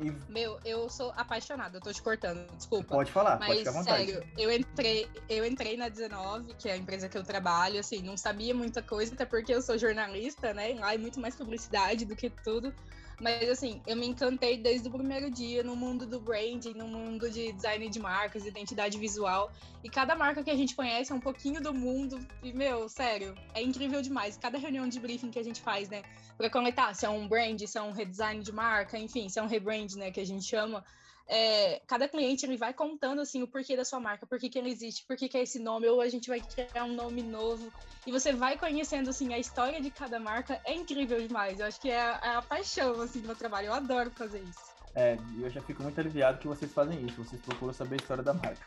E... 0.03 0.33
Meu, 0.33 0.59
eu 0.65 0.89
sou 0.89 1.13
apaixonada, 1.17 1.79
eu 1.79 1.81
tô 1.81 1.93
te 1.93 2.03
cortando, 2.03 2.47
desculpa. 2.57 2.95
Pode 2.95 3.13
falar, 3.13 3.39
mas, 3.39 3.49
pode 3.49 3.59
ficar 3.61 3.71
à 3.71 3.73
vontade. 3.73 4.13
Sério, 4.13 4.29
eu 4.39 4.53
entrei, 4.53 5.09
eu 5.29 5.47
entrei 5.47 5.77
na 5.77 5.89
19, 5.89 6.55
que 6.55 6.69
é 6.69 6.73
a 6.73 6.77
empresa 6.77 7.09
que 7.09 7.17
eu 7.17 7.23
trabalho, 7.23 7.79
assim, 7.79 8.03
não 8.03 8.17
sabia 8.17 8.55
muita 8.55 8.83
coisa, 8.83 9.15
até 9.15 9.25
porque 9.25 9.55
eu 9.55 9.63
sou 9.63 9.79
jornalista, 9.79 10.53
né? 10.53 10.75
Lá 10.75 10.95
é 10.95 10.99
muito 10.99 11.21
mais 11.21 11.35
publicidade 11.35 12.05
do 12.05 12.17
que 12.17 12.29
tudo. 12.29 12.75
Mas 13.21 13.49
assim, 13.49 13.81
eu 13.87 13.97
me 13.97 14.07
encantei 14.07 14.57
desde 14.57 14.89
o 14.89 14.91
primeiro 14.91 15.31
dia 15.31 15.63
no 15.63 15.77
mundo 15.77 16.07
do 16.07 16.21
branding, 16.21 16.75
no 16.75 16.87
mundo 16.89 17.31
de 17.31 17.53
design 17.53 17.89
de 17.89 18.01
marcas, 18.01 18.45
identidade 18.45 18.99
visual. 18.99 19.51
E 19.85 19.89
cada 19.89 20.15
marca 20.17 20.43
que 20.43 20.51
a 20.51 20.57
gente 20.57 20.75
conhece 20.75 21.13
é 21.13 21.15
um 21.15 21.21
pouquinho 21.21 21.61
do 21.61 21.73
mundo. 21.73 22.19
E, 22.43 22.53
meu, 22.53 22.89
sério, 22.89 23.35
é 23.55 23.63
incrível 23.63 24.03
demais. 24.03 24.37
Cada 24.37 24.59
reunião 24.59 24.89
de 24.89 24.99
briefing 24.99 25.31
que 25.31 25.39
a 25.39 25.45
gente 25.45 25.61
faz, 25.61 25.89
né? 25.89 26.03
Pra 26.37 26.51
conectar 26.51 26.93
se 26.95 27.07
é 27.07 27.09
um 27.09 27.29
brand, 27.29 27.61
se 27.61 27.79
é 27.79 27.83
um 27.83 27.93
redesign 27.93 28.43
de 28.43 28.53
marca, 28.53 28.99
enfim, 28.99 29.29
se 29.29 29.39
é 29.39 29.43
um 29.43 29.47
rebrand, 29.47 29.95
né, 29.97 30.11
que 30.11 30.21
a 30.21 30.27
gente 30.27 30.45
chama 30.45 30.85
é, 31.29 31.81
cada 31.87 32.09
cliente 32.09 32.45
ele 32.45 32.57
vai 32.57 32.73
contando 32.73 33.21
assim 33.21 33.43
o 33.43 33.49
porquê 33.49 33.77
da 33.77 33.85
sua 33.85 34.01
marca, 34.01 34.27
por 34.27 34.39
que, 34.39 34.49
que 34.49 34.59
ele 34.59 34.71
existe, 34.71 35.05
por 35.07 35.17
que, 35.17 35.29
que 35.29 35.37
é 35.37 35.43
esse 35.43 35.59
nome, 35.59 35.89
ou 35.89 36.01
a 36.01 36.09
gente 36.09 36.29
vai 36.29 36.41
criar 36.41 36.85
um 36.85 36.95
nome 36.95 37.23
novo. 37.23 37.73
E 38.07 38.13
você 38.13 38.33
vai 38.33 38.59
conhecendo 38.59 39.11
assim 39.11 39.33
a 39.33 39.39
história 39.39 39.81
de 39.81 39.91
cada 39.91 40.19
marca, 40.19 40.61
é 40.65 40.75
incrível 40.75 41.19
demais. 41.21 41.61
Eu 41.61 41.67
acho 41.67 41.81
que 41.81 41.91
é 41.91 42.01
a, 42.01 42.21
é 42.23 42.37
a 42.37 42.43
paixão 42.43 43.01
assim, 43.01 43.21
do 43.21 43.27
meu 43.27 43.37
trabalho. 43.37 43.69
Eu 43.69 43.75
adoro 43.75 44.11
fazer 44.11 44.41
isso. 44.41 44.73
É, 44.95 45.17
e 45.37 45.43
eu 45.43 45.51
já 45.51 45.63
fico 45.63 45.83
muito 45.83 45.99
aliviado 45.99 46.39
que 46.39 46.47
vocês 46.47 46.71
fazem 46.73 47.05
isso, 47.07 47.25
vocês 47.25 47.41
procuram 47.41 47.73
saber 47.73 47.95
a 47.95 47.99
história 47.99 48.23
da 48.23 48.35
marca. 48.35 48.67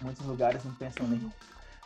Muitos 0.00 0.26
lugares 0.26 0.64
não 0.64 0.74
pensam 0.74 1.06
nem, 1.06 1.32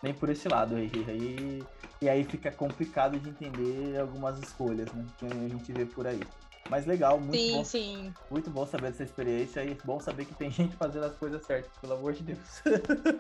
nem 0.02 0.14
por 0.14 0.30
esse 0.30 0.48
lado 0.48 0.76
aí, 0.76 0.90
aí. 1.08 1.66
E 2.00 2.08
aí 2.08 2.25
fica 2.25 2.50
complicado 2.50 3.18
de 3.18 3.28
entender 3.28 3.98
algumas 3.98 4.38
escolhas, 4.38 4.90
né? 4.92 5.04
Que 5.18 5.26
a 5.26 5.48
gente 5.48 5.72
vê 5.72 5.84
por 5.84 6.06
aí. 6.06 6.20
Mas 6.68 6.87
legal, 6.87 7.18
muito 7.18 7.37
sim, 7.37 7.52
bom. 7.52 7.64
Sim, 7.64 8.14
Muito 8.30 8.50
bom 8.50 8.66
saber 8.66 8.90
dessa 8.90 9.04
experiência 9.04 9.64
e 9.64 9.76
bom 9.85 10.00
saber 10.00 10.25
que 10.25 10.35
tem 10.35 10.50
gente 10.52 10.75
fazendo 10.76 11.04
as 11.04 11.16
coisas 11.16 11.44
certas, 11.44 11.70
pelo 11.80 11.94
amor 11.94 12.12
de 12.12 12.23
Deus. 12.23 12.62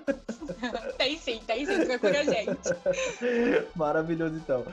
tem 0.98 1.16
sim, 1.18 1.40
tem 1.46 1.66
sim, 1.66 1.84
procura 1.84 2.20
a 2.20 2.24
gente. 2.24 2.68
Maravilhoso 3.74 4.36
então. 4.36 4.64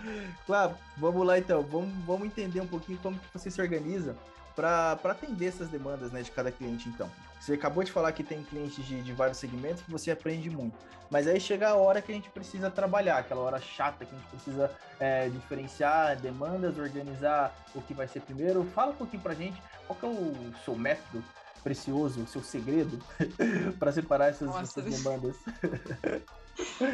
Claro, 0.46 0.75
vamos 0.98 1.25
lá 1.25 1.38
então, 1.38 1.62
vamos, 1.63 1.89
vamos 2.06 2.27
entender 2.27 2.62
um 2.62 2.68
pouquinho 2.68 2.98
como 3.00 3.18
que 3.18 3.27
você 3.34 3.50
se 3.51 3.62
organiza 3.62 4.15
para 4.55 5.00
atender 5.03 5.48
essas 5.48 5.69
demandas 5.69 6.12
né, 6.12 6.22
de 6.22 6.31
cada 6.31 6.51
cliente 6.51 6.89
então. 6.89 7.10
Você 7.39 7.53
acabou 7.53 7.83
de 7.83 7.91
falar 7.91 8.12
que 8.13 8.24
tem 8.24 8.41
clientes 8.41 8.86
de, 8.86 9.01
de, 9.01 9.12
vários 9.12 9.38
segmentos 9.38 9.81
que 9.83 9.91
você 9.91 10.12
aprende 10.12 10.50
muito. 10.50 10.77
Mas 11.12 11.27
aí 11.27 11.39
chega 11.41 11.69
a 11.69 11.75
hora 11.75 12.01
que 12.01 12.12
a 12.12 12.15
gente 12.15 12.29
precisa 12.29 12.72
trabalhar, 12.72 13.17
aquela 13.17 13.41
hora 13.41 13.60
chata 13.60 14.05
que 14.05 14.15
a 14.15 14.17
gente 14.17 14.29
precisa 14.29 14.72
é, 15.00 15.27
diferenciar 15.27 16.15
demandas, 16.15 16.77
organizar 16.77 17.53
o 17.75 17.81
que 17.81 17.93
vai 17.93 18.07
ser 18.07 18.22
primeiro. 18.22 18.63
Fala 18.74 18.91
um 18.91 18.95
pouquinho 18.95 19.22
pra 19.22 19.33
gente 19.33 19.62
qual 19.86 20.00
que 20.00 20.05
é 20.05 20.10
o 20.10 20.53
seu 20.63 20.75
método 20.75 21.22
precioso, 21.63 22.22
o 22.22 22.27
seu 22.27 22.43
segredo 22.43 23.00
para 23.79 23.91
separar 23.91 24.29
essas, 24.29 24.53
essas 24.55 24.84
demandas. 24.84 25.36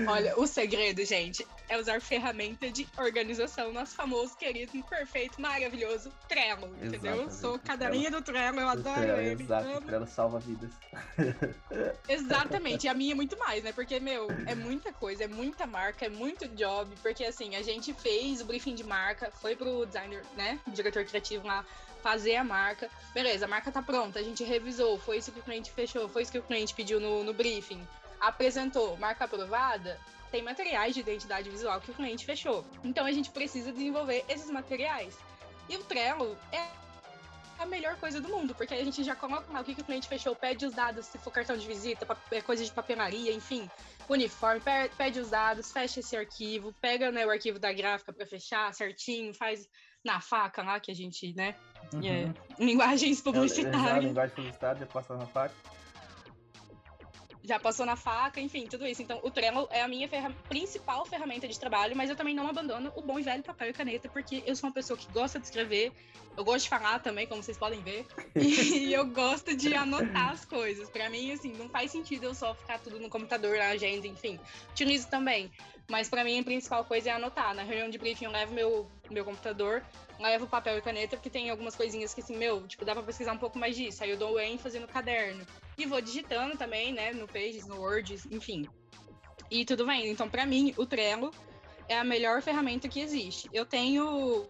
Olha, 0.07 0.39
o 0.39 0.47
segredo, 0.47 1.03
gente, 1.03 1.45
é 1.67 1.77
usar 1.77 1.99
ferramenta 1.99 2.71
de 2.71 2.88
organização, 2.97 3.73
nosso 3.73 3.93
famoso, 3.93 4.35
querido, 4.38 4.71
perfeito, 4.83 5.41
maravilhoso 5.41 6.11
Trello, 6.29 6.67
entendeu? 6.77 7.13
Exatamente. 7.13 7.35
Sou 7.35 7.59
cadelinha 7.59 8.09
do 8.09 8.21
Trello, 8.21 8.59
eu 8.59 8.69
adoro 8.69 9.01
Trello, 9.01 9.21
ele. 9.21 9.43
Exato, 9.43 9.67
amo. 9.67 9.77
o 9.77 9.81
Trello 9.81 10.07
salva 10.07 10.39
vidas. 10.39 10.71
Exatamente, 12.07 12.85
e 12.85 12.88
a 12.89 12.93
minha 12.93 13.11
é 13.11 13.15
muito 13.15 13.38
mais, 13.38 13.61
né? 13.63 13.73
Porque, 13.73 13.99
meu, 13.99 14.27
é 14.45 14.55
muita 14.55 14.93
coisa, 14.93 15.25
é 15.25 15.27
muita 15.27 15.67
marca, 15.67 16.05
é 16.05 16.09
muito 16.09 16.47
job, 16.49 16.89
porque 17.01 17.25
assim, 17.25 17.55
a 17.55 17.61
gente 17.61 17.93
fez 17.93 18.39
o 18.39 18.45
briefing 18.45 18.75
de 18.75 18.85
marca, 18.85 19.29
foi 19.41 19.57
pro 19.57 19.85
designer, 19.85 20.23
né, 20.38 20.57
diretor 20.67 21.03
criativo 21.03 21.45
lá, 21.45 21.65
fazer 22.01 22.35
a 22.35 22.43
marca. 22.43 22.89
Beleza, 23.13 23.45
a 23.45 23.47
marca 23.47 23.71
tá 23.71 23.81
pronta, 23.81 24.19
a 24.19 24.23
gente 24.23 24.43
revisou, 24.43 24.97
foi 24.97 25.17
isso 25.17 25.31
que 25.31 25.39
o 25.39 25.43
cliente 25.43 25.71
fechou, 25.71 26.07
foi 26.09 26.23
isso 26.23 26.31
que 26.31 26.39
o 26.39 26.43
cliente 26.43 26.73
pediu 26.73 26.99
no, 26.99 27.23
no 27.23 27.33
briefing 27.33 27.85
apresentou 28.19 28.97
marca 28.97 29.25
aprovada, 29.25 29.99
tem 30.31 30.43
materiais 30.43 30.93
de 30.93 30.99
identidade 30.99 31.49
visual 31.49 31.79
que 31.81 31.91
o 31.91 31.93
cliente 31.93 32.25
fechou. 32.25 32.65
Então 32.83 33.05
a 33.05 33.11
gente 33.11 33.31
precisa 33.31 33.71
desenvolver 33.71 34.23
esses 34.27 34.49
materiais. 34.49 35.17
E 35.67 35.75
o 35.75 35.83
Trello 35.83 36.37
é 36.51 36.67
a 37.57 37.65
melhor 37.65 37.97
coisa 37.97 38.21
do 38.21 38.29
mundo, 38.29 38.55
porque 38.55 38.73
a 38.73 38.83
gente 38.83 39.03
já 39.03 39.15
coloca 39.15 39.51
lá 39.51 39.61
o 39.61 39.63
que, 39.63 39.75
que 39.75 39.81
o 39.81 39.83
cliente 39.83 40.07
fechou, 40.07 40.35
pede 40.35 40.65
os 40.65 40.73
dados, 40.73 41.07
se 41.07 41.17
for 41.17 41.31
cartão 41.31 41.57
de 41.57 41.67
visita, 41.67 42.07
é 42.31 42.41
coisa 42.41 42.63
de 42.63 42.71
papelaria, 42.71 43.33
enfim, 43.33 43.69
uniforme, 44.07 44.61
pede 44.97 45.19
os 45.19 45.29
dados, 45.29 45.71
fecha 45.71 45.99
esse 45.99 46.15
arquivo, 46.15 46.73
pega 46.79 47.11
né, 47.11 47.25
o 47.25 47.29
arquivo 47.29 47.59
da 47.59 47.73
gráfica 47.73 48.13
para 48.13 48.25
fechar 48.25 48.73
certinho, 48.73 49.33
faz 49.33 49.67
na 50.05 50.21
faca 50.21 50.63
lá 50.63 50.79
que 50.79 50.89
a 50.89 50.95
gente, 50.95 51.33
né? 51.33 51.53
Uhum. 51.93 52.01
É, 52.03 52.29
linguagens 52.59 53.21
publicitárias. 53.21 53.86
É, 53.86 53.98
é, 53.98 54.00
linguagem 54.00 54.36
publicitária, 54.36 54.86
passa 54.86 55.15
na 55.15 55.25
faca 55.25 55.53
já 57.49 57.59
passou 57.59 57.83
na 57.83 57.95
faca, 57.95 58.39
enfim, 58.39 58.67
tudo 58.67 58.85
isso. 58.85 59.01
Então, 59.01 59.19
o 59.23 59.31
Trello 59.31 59.67
é 59.71 59.81
a 59.81 59.87
minha 59.87 60.07
ferra 60.07 60.31
principal 60.47 61.03
ferramenta 61.05 61.47
de 61.47 61.59
trabalho, 61.59 61.95
mas 61.95 62.07
eu 62.07 62.15
também 62.15 62.35
não 62.35 62.47
abandono 62.47 62.91
o 62.95 63.01
bom 63.01 63.17
e 63.19 63.23
velho 63.23 63.43
papel 63.43 63.69
e 63.69 63.73
caneta, 63.73 64.07
porque 64.07 64.43
eu 64.45 64.55
sou 64.55 64.69
uma 64.69 64.73
pessoa 64.73 64.95
que 64.95 65.11
gosta 65.11 65.39
de 65.39 65.45
escrever, 65.45 65.91
eu 66.37 66.43
gosto 66.43 66.65
de 66.65 66.69
falar 66.69 66.99
também, 66.99 67.25
como 67.25 67.41
vocês 67.41 67.57
podem 67.57 67.81
ver, 67.81 68.05
e 68.37 68.93
eu 68.93 69.07
gosto 69.07 69.57
de 69.57 69.73
anotar 69.73 70.29
as 70.29 70.45
coisas. 70.45 70.89
Para 70.91 71.09
mim, 71.09 71.31
assim, 71.31 71.51
não 71.53 71.67
faz 71.67 71.91
sentido 71.91 72.25
eu 72.25 72.35
só 72.35 72.53
ficar 72.53 72.77
tudo 72.79 72.99
no 72.99 73.09
computador, 73.09 73.57
na 73.57 73.69
agenda, 73.69 74.05
enfim. 74.05 74.39
Utilizo 74.71 75.07
também, 75.07 75.51
mas 75.89 76.07
para 76.07 76.23
mim 76.23 76.39
a 76.39 76.43
principal 76.43 76.85
coisa 76.85 77.09
é 77.09 77.13
anotar. 77.13 77.55
Na 77.55 77.63
reunião 77.63 77.89
de 77.89 77.97
briefing 77.97 78.25
eu 78.25 78.31
levo 78.31 78.53
meu, 78.53 78.87
meu 79.09 79.25
computador, 79.25 79.83
levo 80.19 80.45
papel 80.45 80.77
e 80.77 80.81
caneta, 80.81 81.17
porque 81.17 81.31
tem 81.31 81.49
algumas 81.49 81.75
coisinhas 81.75 82.13
que, 82.13 82.21
assim, 82.21 82.37
meu, 82.37 82.67
tipo, 82.67 82.85
dá 82.85 82.93
pra 82.93 83.01
pesquisar 83.01 83.33
um 83.33 83.39
pouco 83.39 83.57
mais 83.57 83.75
disso. 83.75 84.03
Aí 84.03 84.11
eu 84.11 84.17
dou 84.17 84.39
ênfase 84.39 84.77
no 84.77 84.87
caderno. 84.87 85.43
E 85.79 85.86
vou 85.86 86.01
digitando 86.01 86.57
também, 86.57 86.91
né, 86.91 87.13
no 87.13 87.25
Pages, 87.25 87.65
no 87.65 87.79
Word, 87.79 88.19
enfim. 88.29 88.67
E 89.50 89.63
tudo 89.63 89.86
bem. 89.86 90.09
Então, 90.09 90.29
para 90.29 90.45
mim, 90.45 90.74
o 90.75 90.86
Trello 90.86 91.31
é 91.88 91.98
a 91.98 92.03
melhor 92.03 92.41
ferramenta 92.41 92.89
que 92.89 93.00
existe. 93.00 93.50
Eu 93.53 93.65
tenho 93.65 94.45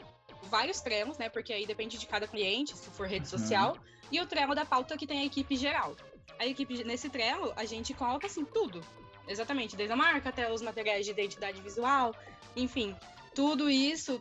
vários 0.46 0.82
Trellos, 0.82 1.20
né, 1.20 1.30
porque 1.30 1.54
aí 1.54 1.68
depende 1.68 2.00
de 2.00 2.08
cada 2.08 2.28
cliente, 2.28 2.76
se 2.76 2.90
for 2.90 3.08
rede 3.08 3.26
uhum. 3.32 3.38
social. 3.38 3.78
E 4.12 4.20
o 4.20 4.26
Trello 4.26 4.56
da 4.56 4.66
pauta 4.66 4.98
que 4.98 5.06
tem 5.06 5.20
a 5.20 5.26
equipe 5.26 5.56
geral. 5.56 5.96
A 6.40 6.48
equipe, 6.48 6.84
nesse 6.84 7.10
Trello, 7.10 7.54
a 7.56 7.64
gente 7.64 7.94
coloca, 7.94 8.26
assim, 8.26 8.44
tudo. 8.44 8.82
Exatamente, 9.28 9.76
desde 9.76 9.94
a 9.94 9.96
marca 9.96 10.30
até 10.30 10.52
os 10.52 10.64
materiais 10.64 11.06
de 11.06 11.12
identidade 11.12 11.62
visual, 11.62 12.16
enfim, 12.56 12.96
tudo 13.36 13.70
isso 13.70 14.20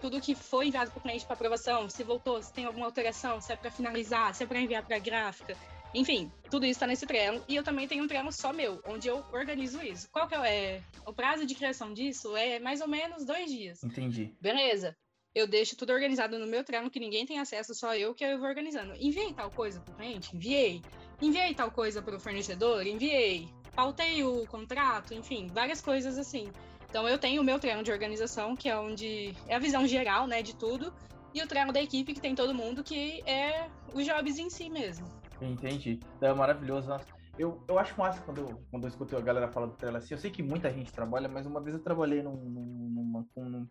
tudo 0.00 0.20
que 0.20 0.34
foi 0.34 0.66
enviado 0.66 0.90
para 0.90 0.98
o 0.98 1.00
cliente 1.00 1.24
para 1.24 1.34
aprovação, 1.34 1.88
se 1.88 2.02
voltou, 2.02 2.42
se 2.42 2.52
tem 2.52 2.64
alguma 2.64 2.86
alteração, 2.86 3.40
se 3.40 3.52
é 3.52 3.56
para 3.56 3.70
finalizar, 3.70 4.34
se 4.34 4.42
é 4.42 4.46
para 4.46 4.58
enviar 4.58 4.84
para 4.84 4.96
a 4.96 4.98
gráfica. 4.98 5.56
Enfim, 5.94 6.30
tudo 6.50 6.64
isso 6.64 6.72
está 6.72 6.86
nesse 6.86 7.06
treino. 7.06 7.42
E 7.48 7.56
eu 7.56 7.62
também 7.62 7.86
tenho 7.86 8.04
um 8.04 8.08
treino 8.08 8.32
só 8.32 8.52
meu, 8.52 8.80
onde 8.86 9.08
eu 9.08 9.24
organizo 9.32 9.82
isso. 9.82 10.08
Qual 10.10 10.26
que 10.26 10.34
é, 10.34 10.76
é 10.76 10.82
o 11.06 11.12
prazo 11.12 11.44
de 11.44 11.54
criação 11.54 11.92
disso? 11.92 12.36
É 12.36 12.58
mais 12.58 12.80
ou 12.80 12.88
menos 12.88 13.24
dois 13.24 13.50
dias. 13.50 13.82
Entendi. 13.82 14.34
Beleza. 14.40 14.96
Eu 15.34 15.46
deixo 15.46 15.76
tudo 15.76 15.92
organizado 15.92 16.38
no 16.38 16.46
meu 16.46 16.62
treino, 16.62 16.90
que 16.90 17.00
ninguém 17.00 17.24
tem 17.24 17.38
acesso, 17.38 17.74
só 17.74 17.94
eu 17.94 18.14
que 18.14 18.24
eu 18.24 18.38
vou 18.38 18.48
organizando. 18.48 18.94
Enviei 19.00 19.32
tal 19.32 19.50
coisa 19.50 19.80
para 19.80 19.92
o 19.92 19.96
cliente? 19.96 20.36
Enviei. 20.36 20.82
Enviei 21.22 21.54
tal 21.54 21.70
coisa 21.70 22.02
para 22.02 22.16
o 22.16 22.20
fornecedor? 22.20 22.86
Enviei. 22.86 23.48
Pautei 23.74 24.22
o 24.22 24.46
contrato? 24.46 25.14
Enfim, 25.14 25.46
várias 25.46 25.80
coisas 25.80 26.18
assim. 26.18 26.50
Então 26.90 27.08
eu 27.08 27.18
tenho 27.18 27.40
o 27.40 27.44
meu 27.44 27.58
treino 27.58 27.82
de 27.82 27.90
organização, 27.90 28.54
que 28.54 28.68
é 28.68 28.76
onde 28.76 29.34
é 29.48 29.54
a 29.54 29.58
visão 29.58 29.86
geral, 29.86 30.26
né, 30.26 30.42
de 30.42 30.54
tudo, 30.54 30.92
e 31.32 31.42
o 31.42 31.46
treino 31.46 31.72
da 31.72 31.80
equipe, 31.80 32.12
que 32.12 32.20
tem 32.20 32.34
todo 32.34 32.54
mundo, 32.54 32.84
que 32.84 33.22
é 33.24 33.66
os 33.94 34.04
jobs 34.04 34.38
em 34.38 34.50
si 34.50 34.68
mesmo. 34.68 35.21
Entendi. 35.42 36.00
É 36.20 36.32
maravilhoso. 36.32 36.88
Nossa. 36.88 37.06
Eu, 37.38 37.64
eu 37.66 37.78
acho 37.78 37.98
massa 37.98 38.20
quando 38.22 38.38
eu, 38.38 38.62
quando 38.70 38.84
eu 38.84 38.88
escuto 38.88 39.16
a 39.16 39.20
galera 39.20 39.48
falar 39.48 39.66
do 39.66 39.76
Trello 39.76 39.96
assim. 39.96 40.14
Eu 40.14 40.18
sei 40.18 40.30
que 40.30 40.42
muita 40.42 40.70
gente 40.70 40.92
trabalha, 40.92 41.28
mas 41.28 41.46
uma 41.46 41.60
vez 41.60 41.74
eu 41.74 41.82
trabalhei 41.82 42.22
num, 42.22 42.36
numa, 42.36 43.26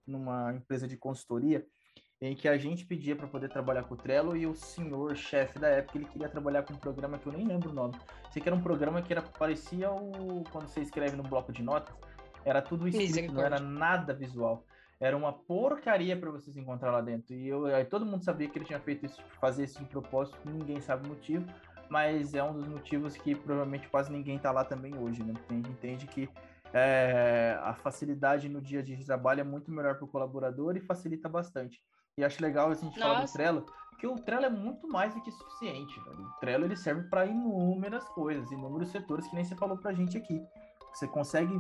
numa 0.08 0.54
empresa 0.54 0.88
de 0.88 0.98
consultoria 0.98 1.66
em 2.22 2.36
que 2.36 2.48
a 2.48 2.56
gente 2.56 2.86
pedia 2.86 3.16
para 3.16 3.28
poder 3.28 3.50
trabalhar 3.50 3.84
com 3.84 3.96
o 3.96 3.98
Trello 3.98 4.38
e 4.38 4.46
o 4.46 4.54
senhor 4.54 5.16
chefe 5.16 5.58
da 5.58 5.68
época 5.68 5.98
ele 5.98 6.06
queria 6.06 6.30
trabalhar 6.30 6.63
com 6.63 6.74
um 6.74 6.78
programa 6.78 7.18
que 7.18 7.25
eu 7.25 7.34
nem 7.34 7.48
lembro 7.48 7.72
o 7.72 7.74
nome. 7.74 7.96
Sei 8.32 8.42
que 8.42 8.48
era 8.48 8.56
um 8.56 8.62
programa 8.62 9.01
que 9.01 9.12
era 9.12 9.24
parecia 9.24 9.92
o 9.92 10.44
quando 10.51 10.68
você 10.68 10.82
escreve 10.82 11.16
no 11.16 11.24
bloco 11.24 11.51
de 11.51 11.63
notas, 11.63 11.96
era 12.46 12.62
tudo 12.62 12.88
escrito, 12.88 13.34
não 13.34 13.42
era 13.42 13.60
nada 13.60 14.13
visual. 14.13 14.63
Era 15.01 15.17
uma 15.17 15.34
porcaria 15.34 16.15
para 16.15 16.29
vocês 16.29 16.55
encontrar 16.55 16.91
lá 16.91 17.01
dentro. 17.01 17.34
E 17.34 17.48
eu, 17.48 17.65
aí 17.65 17.84
todo 17.84 18.05
mundo 18.05 18.24
sabia 18.24 18.48
que 18.48 18.58
ele 18.60 18.65
tinha 18.65 18.79
feito 18.79 19.03
isso, 19.03 19.20
fazer 19.39 19.63
isso 19.63 19.79
de 19.79 19.86
propósito, 19.86 20.38
ninguém 20.46 20.79
sabe 20.79 21.08
o 21.08 21.10
motivo, 21.10 21.43
mas 21.89 22.36
é 22.36 22.43
um 22.43 22.53
dos 22.53 22.67
motivos 22.67 23.17
que 23.17 23.34
provavelmente 23.34 23.89
quase 23.89 24.12
ninguém 24.12 24.36
está 24.36 24.51
lá 24.51 24.63
também 24.63 24.96
hoje, 24.96 25.24
né? 25.24 25.34
Porque 25.34 25.53
a 25.53 25.58
gente 25.58 25.72
entende 25.72 26.05
que 26.05 26.29
é, 26.72 27.60
a 27.63 27.74
facilidade 27.74 28.48
no 28.48 28.62
dia 28.62 28.79
a 28.79 28.84
dia 28.84 28.96
de 28.96 29.03
trabalho 29.03 29.41
é 29.41 29.43
muito 29.43 29.72
melhor 29.72 29.96
para 29.96 30.05
o 30.05 30.08
colaborador 30.08 30.77
e 30.77 30.81
facilita 30.81 31.27
bastante. 31.27 31.81
E 32.15 32.24
acho 32.24 32.39
legal 32.39 32.70
a 32.70 32.75
gente 32.75 33.00
Nossa. 33.00 33.00
falar 33.00 33.25
do 33.25 33.34
Trello, 33.34 33.65
que 33.98 34.05
o 34.05 34.15
Trello 34.15 34.46
é 34.46 34.50
muito 34.50 34.88
mais 34.88 35.15
do 35.15 35.22
que 35.22 35.31
suficiente. 35.31 36.00
Velho. 36.00 36.22
O 36.22 36.39
Trello 36.39 36.65
ele 36.65 36.75
serve 36.75 37.10
para 37.10 37.25
inúmeras 37.25 38.08
coisas, 38.10 38.51
inúmeros 38.51 38.89
setores 38.89 39.27
que 39.27 39.36
nem 39.36 39.43
você 39.43 39.55
falou 39.55 39.77
para 39.77 39.89
a 39.89 39.93
gente 39.93 40.15
aqui. 40.15 40.39
Você 40.93 41.08
consegue 41.08 41.60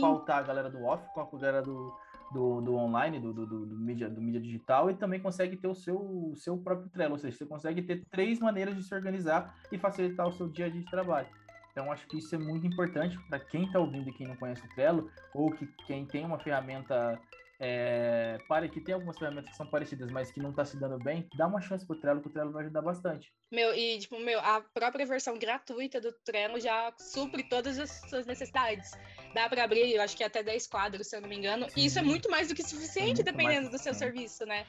pautar 0.00 0.38
a 0.38 0.42
galera 0.42 0.70
do 0.70 0.82
off 0.84 1.06
com 1.14 1.20
a 1.20 1.38
galera 1.38 1.62
do, 1.62 1.94
do, 2.32 2.60
do 2.60 2.74
online, 2.74 3.18
do, 3.18 3.32
do, 3.32 3.46
do, 3.46 3.66
do, 3.66 3.76
mídia, 3.76 4.08
do 4.08 4.20
mídia 4.20 4.40
digital, 4.40 4.90
e 4.90 4.94
também 4.94 5.20
consegue 5.20 5.56
ter 5.56 5.68
o 5.68 5.74
seu, 5.74 5.96
o 5.96 6.34
seu 6.36 6.56
próprio 6.56 6.88
Trello. 6.88 7.12
Ou 7.12 7.18
seja, 7.18 7.36
você 7.36 7.46
consegue 7.46 7.82
ter 7.82 8.04
três 8.10 8.38
maneiras 8.38 8.76
de 8.76 8.82
se 8.82 8.94
organizar 8.94 9.54
e 9.70 9.78
facilitar 9.78 10.26
o 10.28 10.32
seu 10.32 10.48
dia 10.48 10.66
a 10.66 10.68
dia 10.68 10.80
de 10.80 10.90
trabalho. 10.90 11.28
Então, 11.72 11.90
acho 11.92 12.06
que 12.06 12.18
isso 12.18 12.34
é 12.34 12.38
muito 12.38 12.66
importante 12.66 13.18
para 13.28 13.38
quem 13.38 13.64
está 13.64 13.78
ouvindo 13.78 14.08
e 14.08 14.12
quem 14.12 14.26
não 14.26 14.36
conhece 14.36 14.64
o 14.64 14.74
Trello, 14.74 15.10
ou 15.34 15.50
que 15.50 15.66
quem 15.86 16.04
tem 16.04 16.24
uma 16.24 16.38
ferramenta 16.38 17.18
é, 17.60 18.38
para 18.48 18.66
que 18.68 18.80
tem 18.80 18.94
algumas 18.94 19.18
ferramentas 19.18 19.50
que 19.50 19.56
são 19.56 19.66
parecidas, 19.66 20.10
mas 20.10 20.30
que 20.30 20.40
não 20.40 20.50
está 20.50 20.64
se 20.64 20.78
dando 20.80 20.98
bem, 20.98 21.28
dá 21.36 21.46
uma 21.46 21.60
chance 21.60 21.86
pro 21.86 21.94
Trello, 21.94 22.22
que 22.22 22.28
o 22.28 22.30
Trello 22.30 22.50
vai 22.50 22.64
ajudar 22.64 22.80
bastante. 22.80 23.30
Meu, 23.52 23.74
e 23.74 23.98
tipo, 23.98 24.18
meu, 24.18 24.40
a 24.40 24.62
própria 24.72 25.04
versão 25.04 25.38
gratuita 25.38 26.00
do 26.00 26.10
Trello 26.24 26.58
já 26.58 26.92
supre 26.98 27.42
todas 27.44 27.78
as 27.78 27.90
suas 28.08 28.24
necessidades. 28.24 28.90
Dá 29.34 29.48
para 29.48 29.62
abrir, 29.62 29.94
eu 29.94 30.00
acho 30.00 30.16
que 30.16 30.24
até 30.24 30.42
10 30.42 30.66
quadros, 30.68 31.08
se 31.08 31.16
eu 31.16 31.20
não 31.20 31.28
me 31.28 31.36
engano. 31.36 31.68
Sim. 31.68 31.80
E 31.80 31.86
isso 31.86 31.98
é 31.98 32.02
muito 32.02 32.30
mais 32.30 32.48
do 32.48 32.54
que 32.54 32.62
suficiente, 32.62 33.22
dependendo 33.22 33.68
do 33.68 33.78
seu 33.78 33.92
serviço, 33.92 34.46
né? 34.46 34.66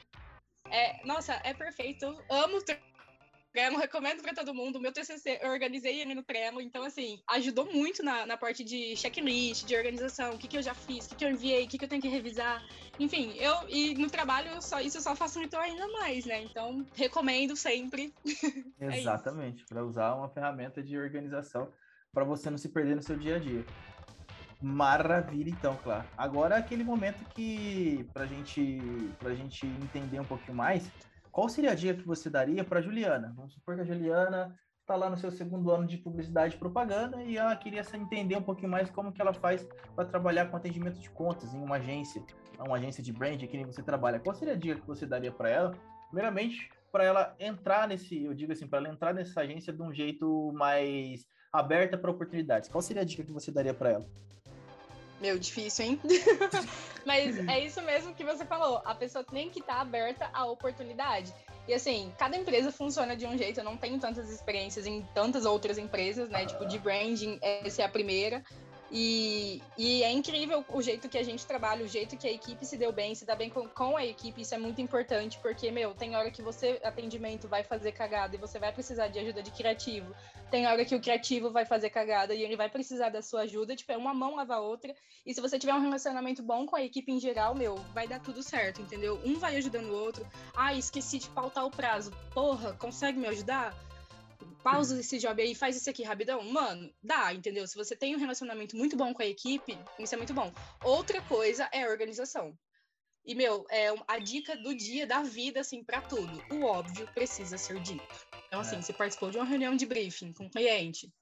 É, 0.70 1.04
nossa, 1.06 1.40
é 1.44 1.54
perfeito. 1.54 2.04
Eu 2.04 2.36
amo 2.44 2.58
o 2.58 2.62
Trello, 2.62 2.82
recomendo 3.54 4.22
para 4.22 4.34
todo 4.34 4.54
mundo. 4.54 4.76
O 4.76 4.80
meu 4.80 4.92
TCC, 4.92 5.38
eu 5.42 5.50
organizei 5.50 6.00
ele 6.00 6.14
no 6.14 6.22
Trello, 6.22 6.60
então, 6.60 6.82
assim, 6.82 7.20
ajudou 7.30 7.70
muito 7.72 8.02
na, 8.02 8.26
na 8.26 8.36
parte 8.36 8.64
de 8.64 8.96
checklist, 8.96 9.64
de 9.64 9.76
organização, 9.76 10.34
o 10.34 10.38
que, 10.38 10.48
que 10.48 10.56
eu 10.56 10.62
já 10.62 10.74
fiz, 10.74 11.06
o 11.06 11.10
que, 11.10 11.16
que 11.16 11.24
eu 11.24 11.30
enviei, 11.30 11.64
o 11.64 11.68
que, 11.68 11.78
que 11.78 11.84
eu 11.84 11.88
tenho 11.88 12.02
que 12.02 12.08
revisar. 12.08 12.62
Enfim, 12.98 13.34
eu, 13.38 13.54
e 13.68 13.94
no 13.94 14.08
trabalho, 14.08 14.60
só, 14.62 14.80
isso 14.80 15.00
só 15.00 15.14
facilitou 15.14 15.60
ainda 15.60 15.86
mais, 15.88 16.24
né? 16.24 16.42
Então, 16.42 16.86
recomendo 16.94 17.56
sempre. 17.56 18.12
É 18.80 18.98
Exatamente, 18.98 19.62
é 19.62 19.66
para 19.68 19.84
usar 19.84 20.14
uma 20.14 20.28
ferramenta 20.28 20.82
de 20.82 20.98
organização 20.98 21.72
para 22.12 22.24
você 22.24 22.50
não 22.50 22.58
se 22.58 22.68
perder 22.68 22.96
no 22.96 23.02
seu 23.02 23.16
dia 23.16 23.36
a 23.36 23.38
dia. 23.38 23.64
Maravilha, 24.60 25.50
então, 25.50 25.76
claro. 25.82 26.04
Agora 26.16 26.56
aquele 26.56 26.84
momento 26.84 27.24
que, 27.34 28.08
para 28.12 28.26
gente, 28.26 28.80
a 29.24 29.34
gente 29.34 29.66
entender 29.66 30.20
um 30.20 30.24
pouquinho 30.24 30.56
mais, 30.56 30.90
qual 31.32 31.48
seria 31.48 31.72
a 31.72 31.74
dica 31.74 31.94
que 31.94 32.06
você 32.06 32.28
daria 32.28 32.62
para 32.62 32.82
Juliana? 32.82 33.32
Vamos 33.34 33.54
supor 33.54 33.74
que 33.74 33.80
a 33.80 33.84
Juliana 33.84 34.54
está 34.82 34.94
lá 34.94 35.08
no 35.08 35.16
seu 35.16 35.30
segundo 35.30 35.70
ano 35.70 35.86
de 35.86 35.96
publicidade 35.96 36.54
e 36.54 36.58
propaganda 36.58 37.22
e 37.22 37.38
ela 37.38 37.56
queria 37.56 37.82
entender 37.94 38.36
um 38.36 38.42
pouquinho 38.42 38.70
mais 38.70 38.90
como 38.90 39.10
que 39.10 39.20
ela 39.20 39.32
faz 39.32 39.66
para 39.96 40.04
trabalhar 40.04 40.50
com 40.50 40.56
atendimento 40.56 40.98
de 41.00 41.08
contas 41.08 41.54
em 41.54 41.58
uma 41.58 41.76
agência, 41.76 42.22
uma 42.58 42.76
agência 42.76 43.02
de 43.02 43.12
brand 43.12 43.40
que 43.40 43.56
nem 43.56 43.64
você 43.64 43.82
trabalha. 43.82 44.20
Qual 44.20 44.34
seria 44.34 44.52
a 44.52 44.56
dica 44.56 44.80
que 44.80 44.86
você 44.86 45.06
daria 45.06 45.32
para 45.32 45.48
ela? 45.48 45.74
Primeiramente, 46.08 46.70
para 46.90 47.04
ela 47.04 47.34
entrar 47.40 47.88
nesse, 47.88 48.22
eu 48.22 48.34
digo 48.34 48.52
assim, 48.52 48.66
para 48.66 48.80
ela 48.80 48.88
entrar 48.90 49.14
nessa 49.14 49.40
agência 49.40 49.72
de 49.72 49.80
um 49.80 49.92
jeito 49.92 50.52
mais 50.52 51.24
aberta 51.50 51.96
para 51.96 52.10
oportunidades. 52.10 52.68
Qual 52.68 52.82
seria 52.82 53.00
a 53.00 53.06
dica 53.06 53.24
que 53.24 53.32
você 53.32 53.50
daria 53.50 53.72
para 53.72 53.90
ela? 53.92 54.06
Meu, 55.22 55.38
difícil, 55.38 55.84
hein? 55.84 56.00
Mas 57.06 57.38
é 57.48 57.64
isso 57.64 57.80
mesmo 57.82 58.12
que 58.12 58.24
você 58.24 58.44
falou. 58.44 58.82
A 58.84 58.92
pessoa 58.92 59.22
tem 59.22 59.48
que 59.48 59.60
estar 59.60 59.76
tá 59.76 59.80
aberta 59.80 60.28
à 60.32 60.44
oportunidade. 60.46 61.32
E 61.68 61.72
assim, 61.72 62.12
cada 62.18 62.36
empresa 62.36 62.72
funciona 62.72 63.14
de 63.14 63.24
um 63.24 63.38
jeito. 63.38 63.60
Eu 63.60 63.64
não 63.64 63.76
tenho 63.76 64.00
tantas 64.00 64.28
experiências 64.28 64.84
em 64.84 65.00
tantas 65.14 65.46
outras 65.46 65.78
empresas, 65.78 66.28
né? 66.28 66.44
Tipo, 66.44 66.66
de 66.66 66.76
branding, 66.76 67.38
essa 67.40 67.82
é 67.82 67.84
a 67.84 67.88
primeira. 67.88 68.42
E, 68.94 69.62
e, 69.78 70.02
é 70.02 70.12
incrível 70.12 70.62
o 70.68 70.82
jeito 70.82 71.08
que 71.08 71.16
a 71.16 71.22
gente 71.22 71.46
trabalha, 71.46 71.82
o 71.82 71.88
jeito 71.88 72.14
que 72.14 72.28
a 72.28 72.30
equipe 72.30 72.66
se 72.66 72.76
deu 72.76 72.92
bem, 72.92 73.14
se 73.14 73.24
dá 73.24 73.34
bem 73.34 73.48
com, 73.48 73.66
com, 73.66 73.96
a 73.96 74.04
equipe, 74.04 74.42
isso 74.42 74.54
é 74.54 74.58
muito 74.58 74.82
importante, 74.82 75.38
porque, 75.40 75.70
meu, 75.70 75.94
tem 75.94 76.14
hora 76.14 76.30
que 76.30 76.42
você, 76.42 76.78
atendimento, 76.84 77.48
vai 77.48 77.64
fazer 77.64 77.92
cagada 77.92 78.36
e 78.36 78.38
você 78.38 78.58
vai 78.58 78.70
precisar 78.70 79.08
de 79.08 79.18
ajuda 79.18 79.42
de 79.42 79.50
criativo. 79.50 80.14
Tem 80.50 80.66
hora 80.66 80.84
que 80.84 80.94
o 80.94 81.00
criativo 81.00 81.50
vai 81.50 81.64
fazer 81.64 81.88
cagada 81.88 82.34
e 82.34 82.42
ele 82.42 82.54
vai 82.54 82.68
precisar 82.68 83.08
da 83.08 83.22
sua 83.22 83.42
ajuda, 83.42 83.74
tipo, 83.74 83.90
é 83.90 83.96
uma 83.96 84.12
mão 84.12 84.36
lava 84.36 84.56
a 84.56 84.60
outra. 84.60 84.94
E 85.24 85.32
se 85.32 85.40
você 85.40 85.58
tiver 85.58 85.72
um 85.72 85.80
relacionamento 85.80 86.42
bom 86.42 86.66
com 86.66 86.76
a 86.76 86.82
equipe 86.82 87.10
em 87.10 87.18
geral, 87.18 87.54
meu, 87.54 87.76
vai 87.94 88.06
dar 88.06 88.20
tudo 88.20 88.42
certo, 88.42 88.82
entendeu? 88.82 89.18
Um 89.24 89.38
vai 89.38 89.56
ajudando 89.56 89.86
o 89.86 89.96
outro. 89.96 90.26
Ah, 90.54 90.74
esqueci 90.74 91.18
de 91.18 91.30
pautar 91.30 91.64
o 91.64 91.70
prazo. 91.70 92.12
Porra, 92.34 92.74
consegue 92.74 93.18
me 93.18 93.28
ajudar? 93.28 93.74
Pausa 94.62 94.98
esse 94.98 95.18
job 95.18 95.42
aí, 95.42 95.54
faz 95.54 95.76
isso 95.76 95.90
aqui 95.90 96.02
rapidão. 96.02 96.42
Mano, 96.44 96.92
dá, 97.02 97.32
entendeu? 97.32 97.66
Se 97.66 97.76
você 97.76 97.96
tem 97.96 98.14
um 98.14 98.18
relacionamento 98.18 98.76
muito 98.76 98.96
bom 98.96 99.12
com 99.12 99.22
a 99.22 99.26
equipe, 99.26 99.78
isso 99.98 100.14
é 100.14 100.18
muito 100.18 100.34
bom. 100.34 100.52
Outra 100.84 101.20
coisa 101.22 101.68
é 101.72 101.84
a 101.84 101.90
organização. 101.90 102.56
E, 103.24 103.34
meu, 103.34 103.64
é 103.70 103.88
a 104.08 104.18
dica 104.18 104.56
do 104.56 104.74
dia, 104.74 105.06
da 105.06 105.22
vida, 105.22 105.60
assim, 105.60 105.84
para 105.84 106.00
tudo. 106.00 106.42
O 106.50 106.64
óbvio 106.64 107.08
precisa 107.14 107.56
ser 107.56 107.80
dito. 107.80 108.26
Então, 108.48 108.60
assim, 108.60 108.76
é. 108.76 108.82
você 108.82 108.92
participou 108.92 109.30
de 109.30 109.36
uma 109.36 109.44
reunião 109.44 109.76
de 109.76 109.86
briefing 109.86 110.32
com 110.32 110.46
o 110.46 110.50
cliente, 110.50 111.12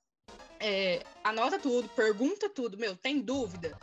é, 0.58 1.02
anota 1.22 1.58
tudo, 1.58 1.88
pergunta 1.90 2.48
tudo. 2.48 2.78
Meu, 2.78 2.96
tem 2.96 3.20
dúvida? 3.20 3.78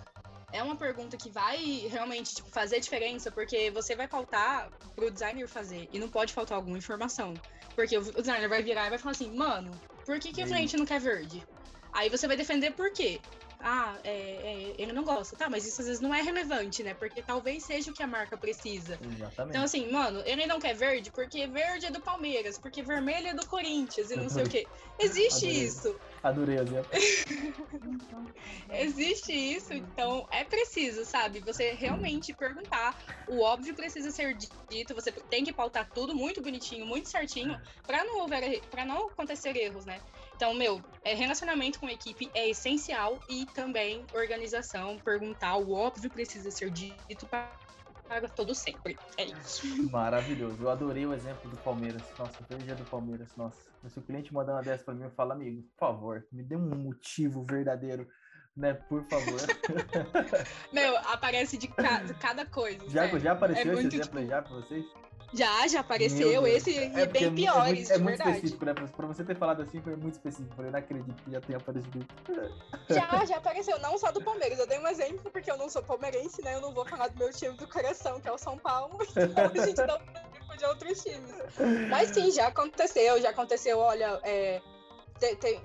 é 0.52 0.64
uma 0.64 0.76
pergunta 0.76 1.18
que 1.18 1.30
vai 1.30 1.58
realmente 1.90 2.36
tipo, 2.36 2.50
fazer 2.50 2.80
diferença, 2.80 3.32
porque 3.32 3.70
você 3.72 3.96
vai 3.96 4.08
faltar 4.08 4.70
pro 4.96 5.12
designer 5.12 5.48
fazer 5.48 5.90
e 5.92 6.00
não 6.00 6.10
pode 6.10 6.34
faltar 6.34 6.58
alguma 6.58 6.78
informação. 6.78 7.34
Porque 7.78 7.96
o 7.96 8.02
designer 8.02 8.50
vai 8.50 8.64
virar 8.64 8.88
e 8.88 8.90
vai 8.90 8.98
falar 8.98 9.12
assim, 9.12 9.32
mano, 9.38 9.72
por 10.04 10.20
que, 10.20 10.34
que 10.34 10.44
o 10.44 10.48
cliente 10.48 10.76
não 10.76 10.86
quer 10.86 11.00
verde? 11.00 11.46
Aí 11.94 12.10
você 12.10 12.26
vai 12.26 12.36
defender 12.36 12.72
por 12.72 12.92
quê? 12.92 13.22
ah, 13.60 13.98
é, 14.04 14.12
é, 14.12 14.76
ele 14.78 14.94
não 14.94 15.04
gosta. 15.04 15.36
Tá, 15.36 15.50
mas 15.50 15.66
isso 15.66 15.82
às 15.82 15.88
vezes 15.88 16.02
não 16.02 16.14
é 16.14 16.22
relevante, 16.22 16.84
né? 16.84 16.94
Porque 16.94 17.22
talvez 17.22 17.64
seja 17.64 17.92
o 17.92 17.94
que 17.94 18.04
a 18.04 18.08
marca 18.08 18.38
precisa. 18.38 19.00
Exatamente. 19.02 19.50
Então, 19.50 19.64
assim, 19.64 19.92
mano, 19.92 20.22
ele 20.26 20.46
não 20.46 20.60
quer 20.60 20.76
verde 20.76 21.12
porque 21.12 21.48
verde 21.48 21.88
é 21.88 21.92
do 21.92 22.00
Palmeiras, 22.00 22.58
porque 22.58 22.82
vermelho 22.82 23.28
é 23.30 23.34
do 23.34 23.46
Corinthians 23.48 24.12
e 24.12 24.16
não 24.16 24.30
sei 24.30 24.44
o 24.44 24.50
quê. 24.50 24.68
Existe 25.00 25.48
isso. 25.48 25.96
Adorei, 26.24 26.58
exemplo. 26.58 26.90
Existe 28.70 29.32
isso, 29.32 29.74
então 29.74 30.28
é 30.32 30.44
preciso, 30.44 31.06
sabe? 31.06 31.40
Você 31.42 31.72
realmente 31.74 32.34
perguntar. 32.34 32.96
O 33.28 33.42
óbvio 33.42 33.76
precisa 33.76 34.10
ser 34.12 34.36
dito, 34.70 34.96
você 34.96 35.12
tem 35.12 35.44
que 35.44 35.52
pautar 35.52 35.90
tudo 35.94 36.16
muito 36.16 36.42
bonitinho, 36.42 36.86
muito 36.86 37.08
certinho, 37.08 37.60
para 37.86 38.04
não 38.06 38.22
houver, 38.22 38.62
para 38.70 38.86
não 38.86 39.08
acontecer 39.08 39.56
erros, 39.56 39.86
né? 39.86 40.00
Então, 40.36 40.54
meu, 40.54 40.82
é, 41.04 41.14
relacionamento 41.14 41.80
com 41.80 41.88
a 41.88 41.92
equipe 41.92 42.30
é 42.34 42.50
essencial 42.50 43.20
e 43.30 43.46
também 43.48 44.06
organização, 44.14 44.98
perguntar, 45.00 45.58
o 45.58 45.74
óbvio 45.74 46.10
precisa 46.10 46.52
ser 46.52 46.70
dito 46.70 47.26
para 47.28 47.52
para 48.08 48.28
todo 48.28 48.56
sempre. 48.56 48.98
É 49.18 49.26
isso. 49.26 49.92
Maravilhoso. 49.92 50.62
Eu 50.62 50.70
adorei 50.70 51.06
o 51.06 51.14
exemplo 51.14 51.50
do 51.50 51.58
Palmeiras. 51.58 52.02
Nossa, 52.18 52.34
o 52.50 52.58
dia 52.58 52.76
do 52.76 52.86
Palmeiras. 52.86 53.36
Nossa, 53.36 53.58
se 53.88 54.00
o 54.00 54.02
cliente 54.02 54.34
mandar 54.34 54.54
uma 54.54 54.64
dessa 54.64 54.84
para 54.84 54.94
mim, 54.94 55.04
eu 55.04 55.12
falo, 55.12 55.34
amigo, 55.34 55.62
por 55.62 55.78
favor, 55.78 56.28
me 56.32 56.44
dê 56.44 56.56
um 56.56 56.76
motivo 56.76 57.44
verdadeiro 57.44 58.08
né? 58.58 58.74
Por 58.74 59.04
favor. 59.04 59.40
Meu, 60.74 60.98
aparece 60.98 61.58
de, 61.58 61.68
ca 61.68 62.02
de 62.02 62.14
cada 62.16 62.46
coisa. 62.46 62.90
Já, 62.90 63.08
já 63.20 63.34
apareceu 63.34 63.72
é 63.72 63.76
esse 63.76 63.88
exemplo 63.88 64.20
tipo... 64.20 64.26
já 64.26 64.42
pra 64.42 64.56
vocês? 64.56 64.86
Já, 65.34 65.68
já 65.68 65.82
apareceu. 65.82 66.48
Esse 66.48 66.78
é, 66.78 67.02
é 67.02 67.06
bem 67.06 67.34
piores, 67.34 67.90
é 67.90 67.98
muito, 67.98 68.22
é 68.22 68.26
muito 68.26 68.36
específico, 68.36 68.66
né? 68.66 68.74
Pra, 68.74 68.88
pra, 68.88 69.08
você 69.08 69.24
ter 69.24 69.36
falado 69.36 69.62
assim, 69.62 69.82
foi 69.82 69.96
muito 69.96 70.14
específico. 70.14 70.62
Eu 70.62 70.72
não 70.72 70.80
acredito 70.80 71.24
que 71.24 71.32
já 71.32 71.42
tenha 71.42 71.58
aparecido. 71.58 72.06
Já, 72.90 73.26
já 73.26 73.38
apareceu. 73.38 73.78
Não 73.80 73.98
só 73.98 74.12
do 74.12 74.24
Palmeiras. 74.24 74.58
Eu 74.60 74.68
dei 74.68 74.80
um 74.80 74.88
exemplo 74.88 75.30
porque 75.30 75.52
eu 75.52 75.58
não 75.58 75.70
sou 75.70 75.84
palmeirense, 75.84 76.42
né? 76.42 76.56
Eu 76.56 76.62
não 76.62 76.74
vou 76.74 76.86
falar 76.86 77.10
do 77.10 77.18
meu 77.18 77.32
time 77.34 77.56
do 77.58 77.68
coração, 77.68 78.20
que 78.22 78.28
é 78.28 78.32
o 78.32 78.38
São 78.38 78.58
Paulo. 78.58 78.98
Então 79.18 79.46
a 79.46 79.66
gente 79.66 79.76
dá 79.76 80.00
um 80.52 80.58
de 80.58 80.66
outros 80.66 81.04
times. 81.04 81.36
Mas 81.90 82.10
sim, 82.12 82.32
já 82.32 82.48
aconteceu. 82.48 83.22
Já 83.22 83.30
aconteceu, 83.30 83.78
olha... 83.78 84.20
É, 84.24 84.62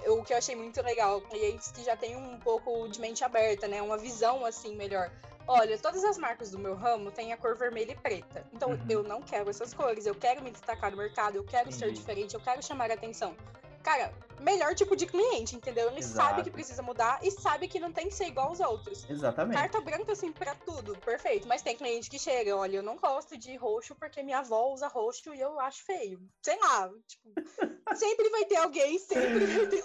o 0.06 0.22
que 0.22 0.32
eu 0.32 0.38
achei 0.38 0.56
muito 0.56 0.80
legal, 0.82 1.20
clientes 1.20 1.70
que 1.72 1.84
já 1.84 1.94
tem 1.94 2.16
um 2.16 2.38
pouco 2.38 2.88
de 2.88 2.98
mente 3.00 3.22
aberta, 3.22 3.68
né? 3.68 3.82
Uma 3.82 3.98
visão 3.98 4.44
assim 4.46 4.74
melhor. 4.74 5.10
Olha, 5.46 5.78
todas 5.78 6.04
as 6.04 6.16
marcas 6.18 6.50
do 6.50 6.58
meu 6.58 6.74
ramo 6.74 7.10
têm 7.10 7.32
a 7.32 7.36
cor 7.36 7.56
vermelha 7.56 7.92
e 7.92 7.96
preta. 7.96 8.46
Então 8.52 8.70
uhum. 8.70 8.86
eu 8.88 9.02
não 9.02 9.20
quero 9.20 9.50
essas 9.50 9.74
cores, 9.74 10.06
eu 10.06 10.14
quero 10.14 10.42
me 10.42 10.50
destacar 10.50 10.90
no 10.90 10.96
mercado, 10.96 11.36
eu 11.36 11.44
quero 11.44 11.70
ser 11.72 11.92
diferente, 11.92 12.34
eu 12.34 12.40
quero 12.40 12.62
chamar 12.62 12.90
a 12.90 12.94
atenção. 12.94 13.36
Cara, 13.82 14.12
melhor 14.42 14.74
tipo 14.74 14.94
de 14.94 15.06
cliente, 15.06 15.56
entendeu? 15.56 15.88
Ele 15.88 15.98
Exato. 15.98 16.28
sabe 16.28 16.42
que 16.42 16.50
precisa 16.50 16.82
mudar 16.82 17.18
e 17.22 17.30
sabe 17.30 17.68
que 17.68 17.80
não 17.80 17.92
tem 17.92 18.08
que 18.08 18.14
ser 18.14 18.26
igual 18.26 18.48
aos 18.48 18.60
outros. 18.60 19.08
Exatamente. 19.08 19.56
Carta 19.56 19.80
branca, 19.80 20.12
assim, 20.12 20.32
pra 20.32 20.54
tudo, 20.54 20.96
perfeito. 20.98 21.48
Mas 21.48 21.62
tem 21.62 21.76
cliente 21.76 22.10
que 22.10 22.18
chega, 22.18 22.56
olha, 22.56 22.76
eu 22.76 22.82
não 22.82 22.96
gosto 22.96 23.36
de 23.36 23.56
roxo 23.56 23.94
porque 23.94 24.22
minha 24.22 24.38
avó 24.38 24.72
usa 24.72 24.88
roxo 24.88 25.34
e 25.34 25.40
eu 25.40 25.58
acho 25.60 25.84
feio. 25.84 26.20
Sei 26.42 26.58
lá, 26.58 26.90
tipo, 27.06 27.32
sempre 27.94 28.28
vai 28.30 28.44
ter 28.44 28.56
alguém, 28.56 28.98
sempre 28.98 29.46
vai 29.46 29.66
ter 29.66 29.81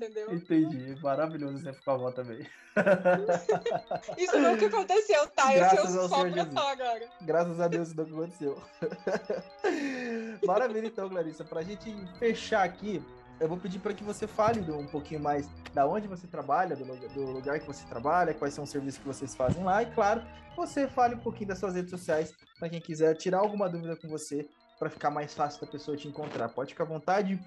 entendeu? 0.00 0.34
Entendi. 0.34 0.96
Maravilhoso 1.02 1.56
exemplo 1.56 1.80
com 1.84 1.90
a 1.90 1.94
avó 1.94 2.10
também. 2.10 2.46
Isso 4.16 4.38
nunca 4.38 4.66
aconteceu, 4.66 5.26
tá? 5.28 5.52
Graças 5.52 5.94
eu 5.94 6.00
sou 6.00 6.08
só 6.08 6.30
pra 6.30 6.70
agora. 6.70 7.08
Graças 7.22 7.60
a 7.60 7.68
Deus 7.68 7.88
isso 7.88 7.96
nunca 7.96 8.12
aconteceu. 8.12 8.62
Maravilha, 10.46 10.86
então, 10.86 11.08
Clarissa. 11.08 11.44
Pra 11.44 11.62
gente 11.62 11.94
fechar 12.18 12.64
aqui, 12.64 13.02
eu 13.40 13.48
vou 13.48 13.58
pedir 13.58 13.78
para 13.78 13.94
que 13.94 14.04
você 14.04 14.26
fale 14.26 14.60
um 14.70 14.86
pouquinho 14.86 15.20
mais 15.20 15.48
da 15.74 15.86
onde 15.86 16.06
você 16.06 16.26
trabalha, 16.26 16.76
do, 16.76 16.84
do, 16.84 17.32
lugar 17.32 17.58
que 17.58 17.66
você 17.66 17.86
trabalha, 17.86 18.34
quais 18.34 18.54
são 18.54 18.64
os 18.64 18.70
serviços 18.70 19.00
que 19.00 19.06
vocês 19.06 19.34
fazem 19.34 19.64
lá, 19.64 19.82
e 19.82 19.86
claro, 19.86 20.22
você 20.54 20.86
fale 20.86 21.14
um 21.14 21.20
pouquinho 21.20 21.48
das 21.48 21.58
suas 21.58 21.74
redes 21.74 21.90
sociais 21.90 22.34
para 22.58 22.68
quem 22.68 22.80
quiser 22.80 23.16
tirar 23.16 23.38
alguma 23.38 23.68
dúvida 23.68 23.96
com 23.96 24.08
você, 24.08 24.46
para 24.80 24.88
ficar 24.88 25.10
mais 25.10 25.34
fácil 25.34 25.60
da 25.60 25.66
pessoa 25.66 25.94
te 25.94 26.08
encontrar. 26.08 26.48
Pode 26.48 26.70
ficar 26.70 26.84
à 26.84 26.86
vontade, 26.86 27.38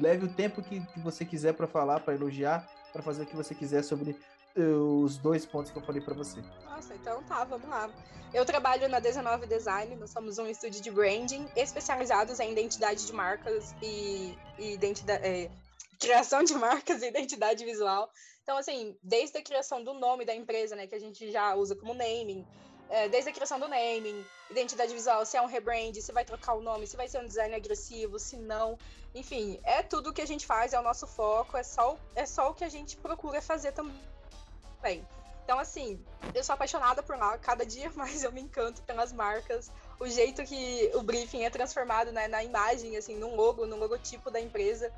leve 0.00 0.26
o 0.26 0.28
tempo 0.28 0.60
que, 0.60 0.84
que 0.86 0.98
você 0.98 1.24
quiser 1.24 1.54
para 1.54 1.68
falar, 1.68 2.00
para 2.00 2.14
elogiar, 2.14 2.68
para 2.92 3.00
fazer 3.00 3.22
o 3.22 3.26
que 3.26 3.36
você 3.36 3.54
quiser 3.54 3.84
sobre 3.84 4.18
os 4.56 5.16
dois 5.16 5.46
pontos 5.46 5.70
que 5.70 5.78
eu 5.78 5.82
falei 5.82 6.02
para 6.02 6.12
você. 6.12 6.42
Nossa, 6.64 6.92
então 6.96 7.22
tá, 7.22 7.44
vamos 7.44 7.68
lá. 7.68 7.88
Eu 8.34 8.44
trabalho 8.44 8.88
na 8.88 8.98
19 8.98 9.46
Design, 9.46 9.94
nós 9.94 10.10
somos 10.10 10.36
um 10.38 10.46
estúdio 10.48 10.82
de 10.82 10.90
branding 10.90 11.48
especializados 11.54 12.40
em 12.40 12.50
identidade 12.50 13.06
de 13.06 13.12
marcas 13.12 13.72
e, 13.80 14.36
e 14.58 14.74
identidade, 14.74 15.24
é, 15.24 15.48
criação 16.00 16.42
de 16.42 16.54
marcas 16.54 17.02
e 17.02 17.06
identidade 17.06 17.64
visual. 17.64 18.10
Então, 18.42 18.58
assim, 18.58 18.96
desde 19.00 19.38
a 19.38 19.42
criação 19.42 19.84
do 19.84 19.94
nome 19.94 20.24
da 20.24 20.34
empresa, 20.34 20.74
né, 20.74 20.88
que 20.88 20.94
a 20.96 21.00
gente 21.00 21.30
já 21.30 21.54
usa 21.54 21.76
como 21.76 21.94
naming, 21.94 22.44
é, 22.90 23.08
desde 23.08 23.30
a 23.30 23.32
criação 23.32 23.58
do 23.58 23.68
naming, 23.68 24.26
identidade 24.50 24.92
visual, 24.92 25.24
se 25.24 25.36
é 25.36 25.42
um 25.42 25.46
rebrand, 25.46 25.94
se 25.94 26.12
vai 26.12 26.24
trocar 26.24 26.54
o 26.54 26.60
nome, 26.60 26.86
se 26.86 26.96
vai 26.96 27.08
ser 27.08 27.18
um 27.20 27.26
design 27.26 27.54
agressivo, 27.54 28.18
se 28.18 28.36
não. 28.36 28.76
Enfim, 29.14 29.60
é 29.62 29.80
tudo 29.82 30.10
o 30.10 30.12
que 30.12 30.20
a 30.20 30.26
gente 30.26 30.44
faz, 30.44 30.72
é 30.72 30.78
o 30.78 30.82
nosso 30.82 31.06
foco, 31.06 31.56
é 31.56 31.62
só, 31.62 31.96
é 32.16 32.26
só 32.26 32.50
o 32.50 32.54
que 32.54 32.64
a 32.64 32.68
gente 32.68 32.96
procura 32.96 33.40
fazer 33.40 33.72
também. 33.72 35.06
Então, 35.44 35.58
assim, 35.58 36.04
eu 36.34 36.44
sou 36.44 36.54
apaixonada 36.54 37.02
por 37.02 37.16
lá, 37.16 37.38
cada 37.38 37.64
dia 37.64 37.90
mais 37.94 38.24
eu 38.24 38.32
me 38.32 38.40
encanto 38.40 38.82
pelas 38.82 39.12
marcas. 39.12 39.70
o 39.98 40.08
jeito 40.08 40.42
que 40.44 40.90
o 40.94 41.02
briefing 41.02 41.44
é 41.44 41.50
transformado 41.50 42.10
né, 42.10 42.26
na 42.26 42.42
imagem, 42.42 42.96
assim, 42.96 43.16
num 43.16 43.36
logo, 43.36 43.66
no 43.66 43.76
logotipo 43.76 44.30
da 44.30 44.40
empresa. 44.40 44.92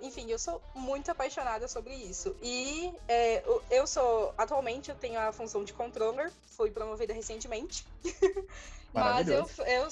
Enfim, 0.00 0.30
eu 0.30 0.38
sou 0.38 0.60
muito 0.74 1.10
apaixonada 1.10 1.66
sobre 1.66 1.94
isso. 1.94 2.34
E 2.42 2.92
é, 3.08 3.42
eu 3.70 3.86
sou, 3.86 4.32
atualmente, 4.38 4.90
eu 4.90 4.96
tenho 4.96 5.18
a 5.18 5.32
função 5.32 5.64
de 5.64 5.72
controller, 5.72 6.30
fui 6.56 6.70
promovida 6.70 7.12
recentemente. 7.12 7.84
Mas 8.92 9.28
eu, 9.28 9.48
eu, 9.66 9.88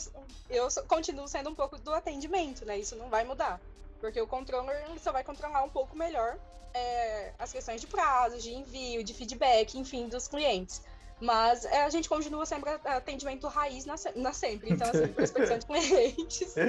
eu 0.49 0.69
continuo 0.89 1.29
sendo 1.29 1.51
um 1.51 1.55
pouco 1.55 1.79
do 1.79 1.93
atendimento, 1.93 2.65
né? 2.65 2.79
Isso 2.79 2.97
não 2.97 3.11
vai 3.11 3.25
mudar. 3.25 3.61
Porque 4.01 4.21
o 4.21 4.27
controller 4.27 4.85
só 5.01 5.13
vai 5.13 5.23
controlar 5.23 5.63
um 5.63 5.69
pouco 5.69 5.97
melhor 5.97 6.39
é, 6.75 7.33
as 7.39 7.53
questões 7.53 7.81
de 7.81 7.87
prazo, 7.87 8.39
de 8.39 8.53
envio, 8.53 9.03
de 9.03 9.15
feedback, 9.15 9.79
enfim, 9.79 10.09
dos 10.09 10.29
clientes. 10.29 10.83
Mas 11.21 11.65
é, 11.65 11.83
a 11.83 11.89
gente 11.89 12.09
continua 12.09 12.45
sempre 12.45 12.71
atendimento 12.85 13.47
raiz 13.49 13.87
na, 13.87 13.95
na 14.17 14.33
sempre. 14.33 14.71
Então, 14.71 14.89
assim, 14.89 15.09
prospecção 15.15 15.59
de 15.59 15.67
clientes. 15.67 16.55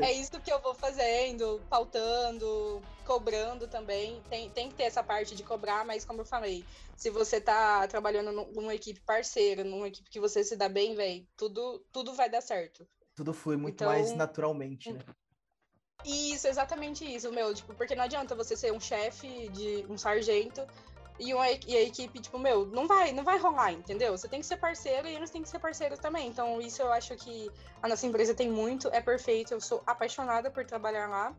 É 0.00 0.12
isso 0.12 0.40
que 0.40 0.50
eu 0.50 0.60
vou 0.60 0.74
fazendo, 0.74 1.60
pautando, 1.68 2.80
cobrando 3.04 3.66
também. 3.68 4.22
Tem, 4.30 4.48
tem 4.50 4.68
que 4.68 4.74
ter 4.74 4.84
essa 4.84 5.02
parte 5.02 5.34
de 5.34 5.42
cobrar, 5.42 5.84
mas 5.84 6.04
como 6.04 6.22
eu 6.22 6.24
falei, 6.24 6.64
se 6.96 7.10
você 7.10 7.40
tá 7.40 7.86
trabalhando 7.88 8.32
numa 8.32 8.74
equipe 8.74 9.00
parceira, 9.00 9.62
numa 9.64 9.88
equipe 9.88 10.08
que 10.08 10.20
você 10.20 10.42
se 10.42 10.56
dá 10.56 10.68
bem, 10.68 10.94
velho, 10.94 11.26
tudo, 11.36 11.84
tudo 11.92 12.14
vai 12.14 12.30
dar 12.30 12.40
certo. 12.40 12.86
Tudo 13.14 13.34
flui 13.34 13.56
muito 13.56 13.74
então, 13.74 13.88
mais 13.88 14.14
naturalmente, 14.14 14.92
né? 14.92 15.00
Isso, 16.04 16.48
exatamente 16.48 17.04
isso, 17.04 17.30
meu. 17.30 17.54
Tipo, 17.54 17.74
porque 17.74 17.94
não 17.94 18.04
adianta 18.04 18.34
você 18.34 18.56
ser 18.56 18.72
um 18.72 18.80
chefe 18.80 19.48
de 19.50 19.84
um 19.88 19.98
sargento 19.98 20.66
e, 21.20 21.34
uma, 21.34 21.48
e 21.50 21.76
a 21.76 21.82
equipe, 21.82 22.18
tipo, 22.18 22.38
meu, 22.38 22.64
não 22.66 22.86
vai, 22.86 23.12
não 23.12 23.22
vai 23.22 23.38
rolar, 23.38 23.72
entendeu? 23.72 24.16
Você 24.16 24.26
tem 24.26 24.40
que 24.40 24.46
ser 24.46 24.56
parceiro 24.56 25.06
e 25.06 25.14
eles 25.14 25.30
têm 25.30 25.42
que 25.42 25.48
ser 25.48 25.58
parceiros 25.58 25.98
também. 25.98 26.26
Então, 26.26 26.60
isso 26.60 26.80
eu 26.80 26.90
acho 26.90 27.14
que 27.16 27.50
a 27.82 27.88
nossa 27.88 28.06
empresa 28.06 28.34
tem 28.34 28.50
muito, 28.50 28.88
é 28.88 29.02
perfeito. 29.02 29.52
Eu 29.52 29.60
sou 29.60 29.82
apaixonada 29.86 30.50
por 30.50 30.64
trabalhar 30.64 31.08
lá. 31.08 31.36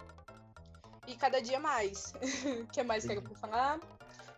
E 1.07 1.15
cada 1.15 1.41
dia 1.41 1.59
mais. 1.59 2.13
O 2.61 2.67
que 2.67 2.83
mais 2.83 3.05
quero 3.05 3.23
falar? 3.35 3.79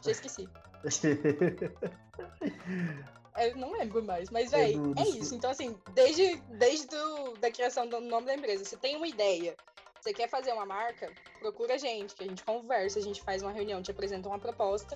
Já 0.01 0.11
esqueci. 0.11 0.47
Eu 3.35 3.57
não 3.57 3.71
lembro 3.71 4.03
mais, 4.03 4.29
mas, 4.29 4.51
véi, 4.51 4.75
é, 4.95 5.01
é 5.01 5.09
isso. 5.09 5.33
Então, 5.33 5.49
assim, 5.49 5.75
desde, 5.93 6.35
desde 6.51 6.87
do, 6.87 7.33
da 7.39 7.49
criação 7.49 7.87
do 7.87 7.99
nome 7.99 8.27
da 8.27 8.35
empresa, 8.35 8.63
você 8.63 8.77
tem 8.77 8.95
uma 8.95 9.07
ideia, 9.07 9.55
você 9.99 10.13
quer 10.13 10.29
fazer 10.29 10.53
uma 10.53 10.67
marca, 10.67 11.11
procura 11.39 11.73
a 11.73 11.77
gente, 11.77 12.13
que 12.13 12.23
a 12.23 12.27
gente 12.27 12.43
conversa, 12.43 12.99
a 12.99 13.01
gente 13.01 13.23
faz 13.23 13.41
uma 13.41 13.51
reunião, 13.51 13.81
te 13.81 13.89
apresenta 13.89 14.29
uma 14.29 14.37
proposta 14.37 14.95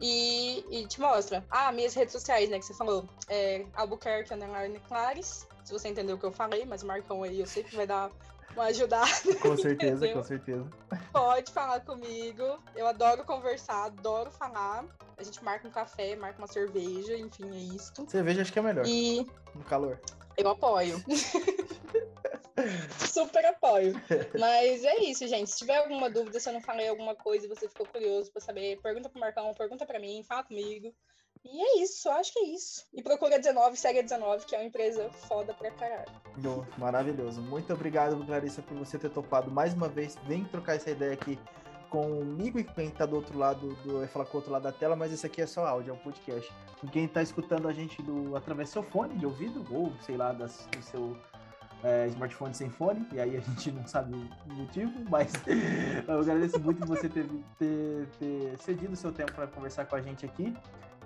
e, 0.00 0.64
e, 0.70 0.86
te 0.86 1.00
mostra. 1.00 1.44
Ah, 1.50 1.70
minhas 1.72 1.94
redes 1.94 2.12
sociais, 2.12 2.48
né, 2.48 2.58
que 2.58 2.64
você 2.64 2.74
falou. 2.74 3.08
É 3.28 3.64
Albuquerque 3.74 4.32
Underline 4.32 4.78
Clares. 4.80 5.46
Se 5.64 5.72
você 5.72 5.88
entendeu 5.88 6.16
o 6.16 6.18
que 6.18 6.24
eu 6.24 6.32
falei, 6.32 6.64
mas 6.64 6.82
marcam 6.82 7.22
aí, 7.22 7.40
eu 7.40 7.46
sei 7.46 7.62
que 7.62 7.76
vai 7.76 7.86
dar 7.86 8.10
uma 8.54 8.64
ajudada. 8.64 9.34
Com 9.40 9.56
certeza, 9.58 10.08
com 10.08 10.22
certeza. 10.22 10.68
Pode 11.12 11.52
falar 11.52 11.80
comigo. 11.80 12.62
Eu 12.76 12.86
adoro 12.86 13.24
conversar, 13.24 13.84
adoro 13.84 14.30
falar. 14.30 14.84
A 15.16 15.22
gente 15.22 15.42
marca 15.44 15.68
um 15.68 15.70
café, 15.70 16.16
marca 16.16 16.38
uma 16.38 16.48
cerveja, 16.48 17.16
enfim, 17.16 17.50
é 17.52 17.74
isso. 17.74 17.92
Cerveja 18.08 18.42
acho 18.42 18.52
que 18.52 18.58
é 18.58 18.62
melhor. 18.62 18.86
E. 18.86 19.26
No 19.54 19.64
calor. 19.64 20.00
Eu 20.36 20.48
apoio. 20.48 21.02
Super 23.12 23.44
apoio. 23.46 23.94
Mas 24.38 24.84
é 24.84 24.96
isso, 25.00 25.26
gente. 25.26 25.50
Se 25.50 25.58
tiver 25.58 25.76
alguma 25.76 26.10
dúvida, 26.10 26.38
se 26.38 26.48
eu 26.48 26.52
não 26.52 26.60
falei 26.60 26.88
alguma 26.88 27.14
coisa 27.14 27.46
e 27.46 27.48
você 27.48 27.68
ficou 27.68 27.86
curioso 27.86 28.30
para 28.30 28.40
saber, 28.40 28.78
pergunta 28.82 29.08
pro 29.08 29.20
Marcão, 29.20 29.52
pergunta 29.54 29.86
para 29.86 29.98
mim, 29.98 30.22
fala 30.26 30.44
comigo. 30.44 30.94
E 31.44 31.60
é 31.60 31.82
isso, 31.82 32.08
eu 32.08 32.12
acho 32.12 32.32
que 32.32 32.38
é 32.38 32.48
isso. 32.54 32.86
E 32.92 33.02
procura 33.02 33.38
19, 33.38 33.76
segue 33.76 34.00
a 34.00 34.02
19, 34.02 34.44
que 34.44 34.54
é 34.54 34.58
uma 34.58 34.66
empresa 34.66 35.10
foda 35.10 35.54
pra 35.54 35.70
caralho. 35.70 36.10
Maravilhoso. 36.76 37.40
Muito 37.40 37.72
obrigado, 37.72 38.24
Clarissa, 38.24 38.62
por 38.62 38.76
você 38.76 38.98
ter 38.98 39.10
topado 39.10 39.50
mais 39.50 39.72
uma 39.72 39.88
vez. 39.88 40.16
Vem 40.26 40.44
trocar 40.44 40.76
essa 40.76 40.90
ideia 40.90 41.14
aqui 41.14 41.38
comigo 41.90 42.58
e 42.58 42.64
quem 42.64 42.88
tá 42.90 43.04
do 43.04 43.16
outro 43.16 43.36
lado, 43.36 43.74
do, 43.82 44.02
eu 44.02 44.08
falar 44.08 44.24
com 44.26 44.34
o 44.34 44.36
outro 44.36 44.52
lado 44.52 44.62
da 44.62 44.72
tela, 44.72 44.94
mas 44.94 45.12
esse 45.12 45.26
aqui 45.26 45.42
é 45.42 45.46
só 45.46 45.66
áudio, 45.66 45.90
é 45.90 45.94
um 45.94 45.98
podcast. 45.98 46.50
Com 46.80 46.86
quem 46.86 47.08
tá 47.08 47.20
escutando 47.20 47.66
a 47.66 47.72
gente 47.72 48.00
do, 48.02 48.36
através 48.36 48.68
do 48.68 48.72
seu 48.72 48.82
fone 48.82 49.18
de 49.18 49.26
ouvido, 49.26 49.66
ou 49.70 49.92
sei 50.02 50.16
lá, 50.16 50.32
das, 50.32 50.66
do 50.70 50.82
seu 50.82 51.16
é, 51.82 52.06
smartphone 52.08 52.54
sem 52.54 52.70
fone, 52.70 53.06
e 53.12 53.20
aí 53.20 53.36
a 53.36 53.40
gente 53.40 53.72
não 53.72 53.86
sabe 53.86 54.14
o 54.14 54.52
motivo, 54.54 54.92
mas 55.10 55.32
eu 56.06 56.20
agradeço 56.20 56.60
muito 56.60 56.86
você 56.86 57.08
ter, 57.08 57.28
ter, 57.58 58.06
ter 58.18 58.58
cedido 58.58 58.92
o 58.92 58.96
seu 58.96 59.12
tempo 59.12 59.32
para 59.32 59.48
conversar 59.48 59.84
com 59.86 59.96
a 59.96 60.00
gente 60.00 60.24
aqui. 60.24 60.56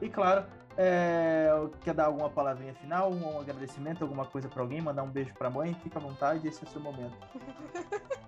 E 0.01 0.09
claro, 0.09 0.45
é, 0.77 1.49
quer 1.83 1.95
dar 1.95 2.07
alguma 2.07 2.29
palavrinha 2.29 2.75
final, 2.75 3.13
um 3.13 3.41
agradecimento, 3.41 4.03
alguma 4.03 4.27
coisa 4.27 4.49
para 4.49 4.61
alguém, 4.61 4.81
mandar 4.81 5.03
um 5.03 5.11
beijo 5.11 5.33
para 5.35 5.49
a 5.49 5.51
mãe, 5.51 5.75
fica 5.83 5.99
à 5.99 6.03
vontade, 6.03 6.47
esse 6.49 6.65
é 6.65 6.69
o 6.69 6.71
seu 6.71 6.81
momento. 6.81 7.17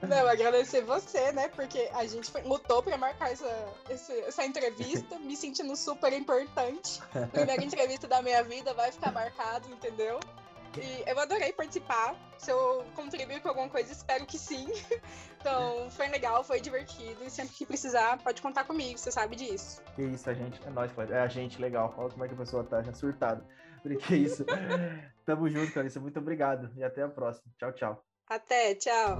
Não, 0.00 0.28
agradecer 0.28 0.82
você, 0.82 1.32
né? 1.32 1.48
Porque 1.48 1.90
a 1.92 2.06
gente 2.06 2.30
lutou 2.44 2.82
para 2.82 2.96
marcar 2.96 3.32
essa, 3.32 3.74
essa 3.88 4.44
entrevista, 4.44 5.18
me 5.18 5.36
sentindo 5.36 5.74
super 5.74 6.12
importante. 6.12 7.00
Primeira 7.32 7.64
entrevista 7.64 8.06
da 8.06 8.22
minha 8.22 8.42
vida 8.44 8.72
vai 8.74 8.92
ficar 8.92 9.10
marcado, 9.10 9.68
entendeu? 9.68 10.20
E 10.76 11.10
eu 11.10 11.18
adorei 11.18 11.52
participar. 11.52 12.14
Se 12.36 12.50
eu 12.50 12.84
contribuir 12.94 13.40
com 13.40 13.48
alguma 13.48 13.68
coisa, 13.68 13.92
espero 13.92 14.26
que 14.26 14.38
sim. 14.38 14.66
Então, 15.40 15.88
foi 15.92 16.08
legal, 16.08 16.42
foi 16.42 16.60
divertido. 16.60 17.24
E 17.24 17.30
sempre 17.30 17.54
que 17.54 17.64
precisar, 17.64 18.18
pode 18.18 18.42
contar 18.42 18.64
comigo, 18.64 18.98
você 18.98 19.12
sabe 19.12 19.36
disso. 19.36 19.80
Que 19.94 20.02
isso, 20.02 20.28
a 20.28 20.34
gente, 20.34 20.60
é 20.66 20.70
nós, 20.70 20.90
é 21.10 21.20
a 21.20 21.28
gente, 21.28 21.62
legal. 21.62 21.94
Olha 21.96 22.10
como 22.10 22.24
é 22.24 22.28
que 22.28 22.34
a 22.34 22.38
pessoa 22.38 22.64
tá 22.64 22.82
já 22.82 22.92
surtada. 22.92 23.46
Que 24.06 24.16
isso. 24.16 24.44
Tamo 25.24 25.48
junto, 25.48 25.72
Carissa. 25.72 26.00
Muito 26.00 26.18
obrigado. 26.18 26.70
E 26.76 26.82
até 26.82 27.02
a 27.02 27.08
próxima. 27.08 27.46
Tchau, 27.56 27.72
tchau. 27.72 28.04
Até, 28.28 28.74
tchau. 28.74 29.18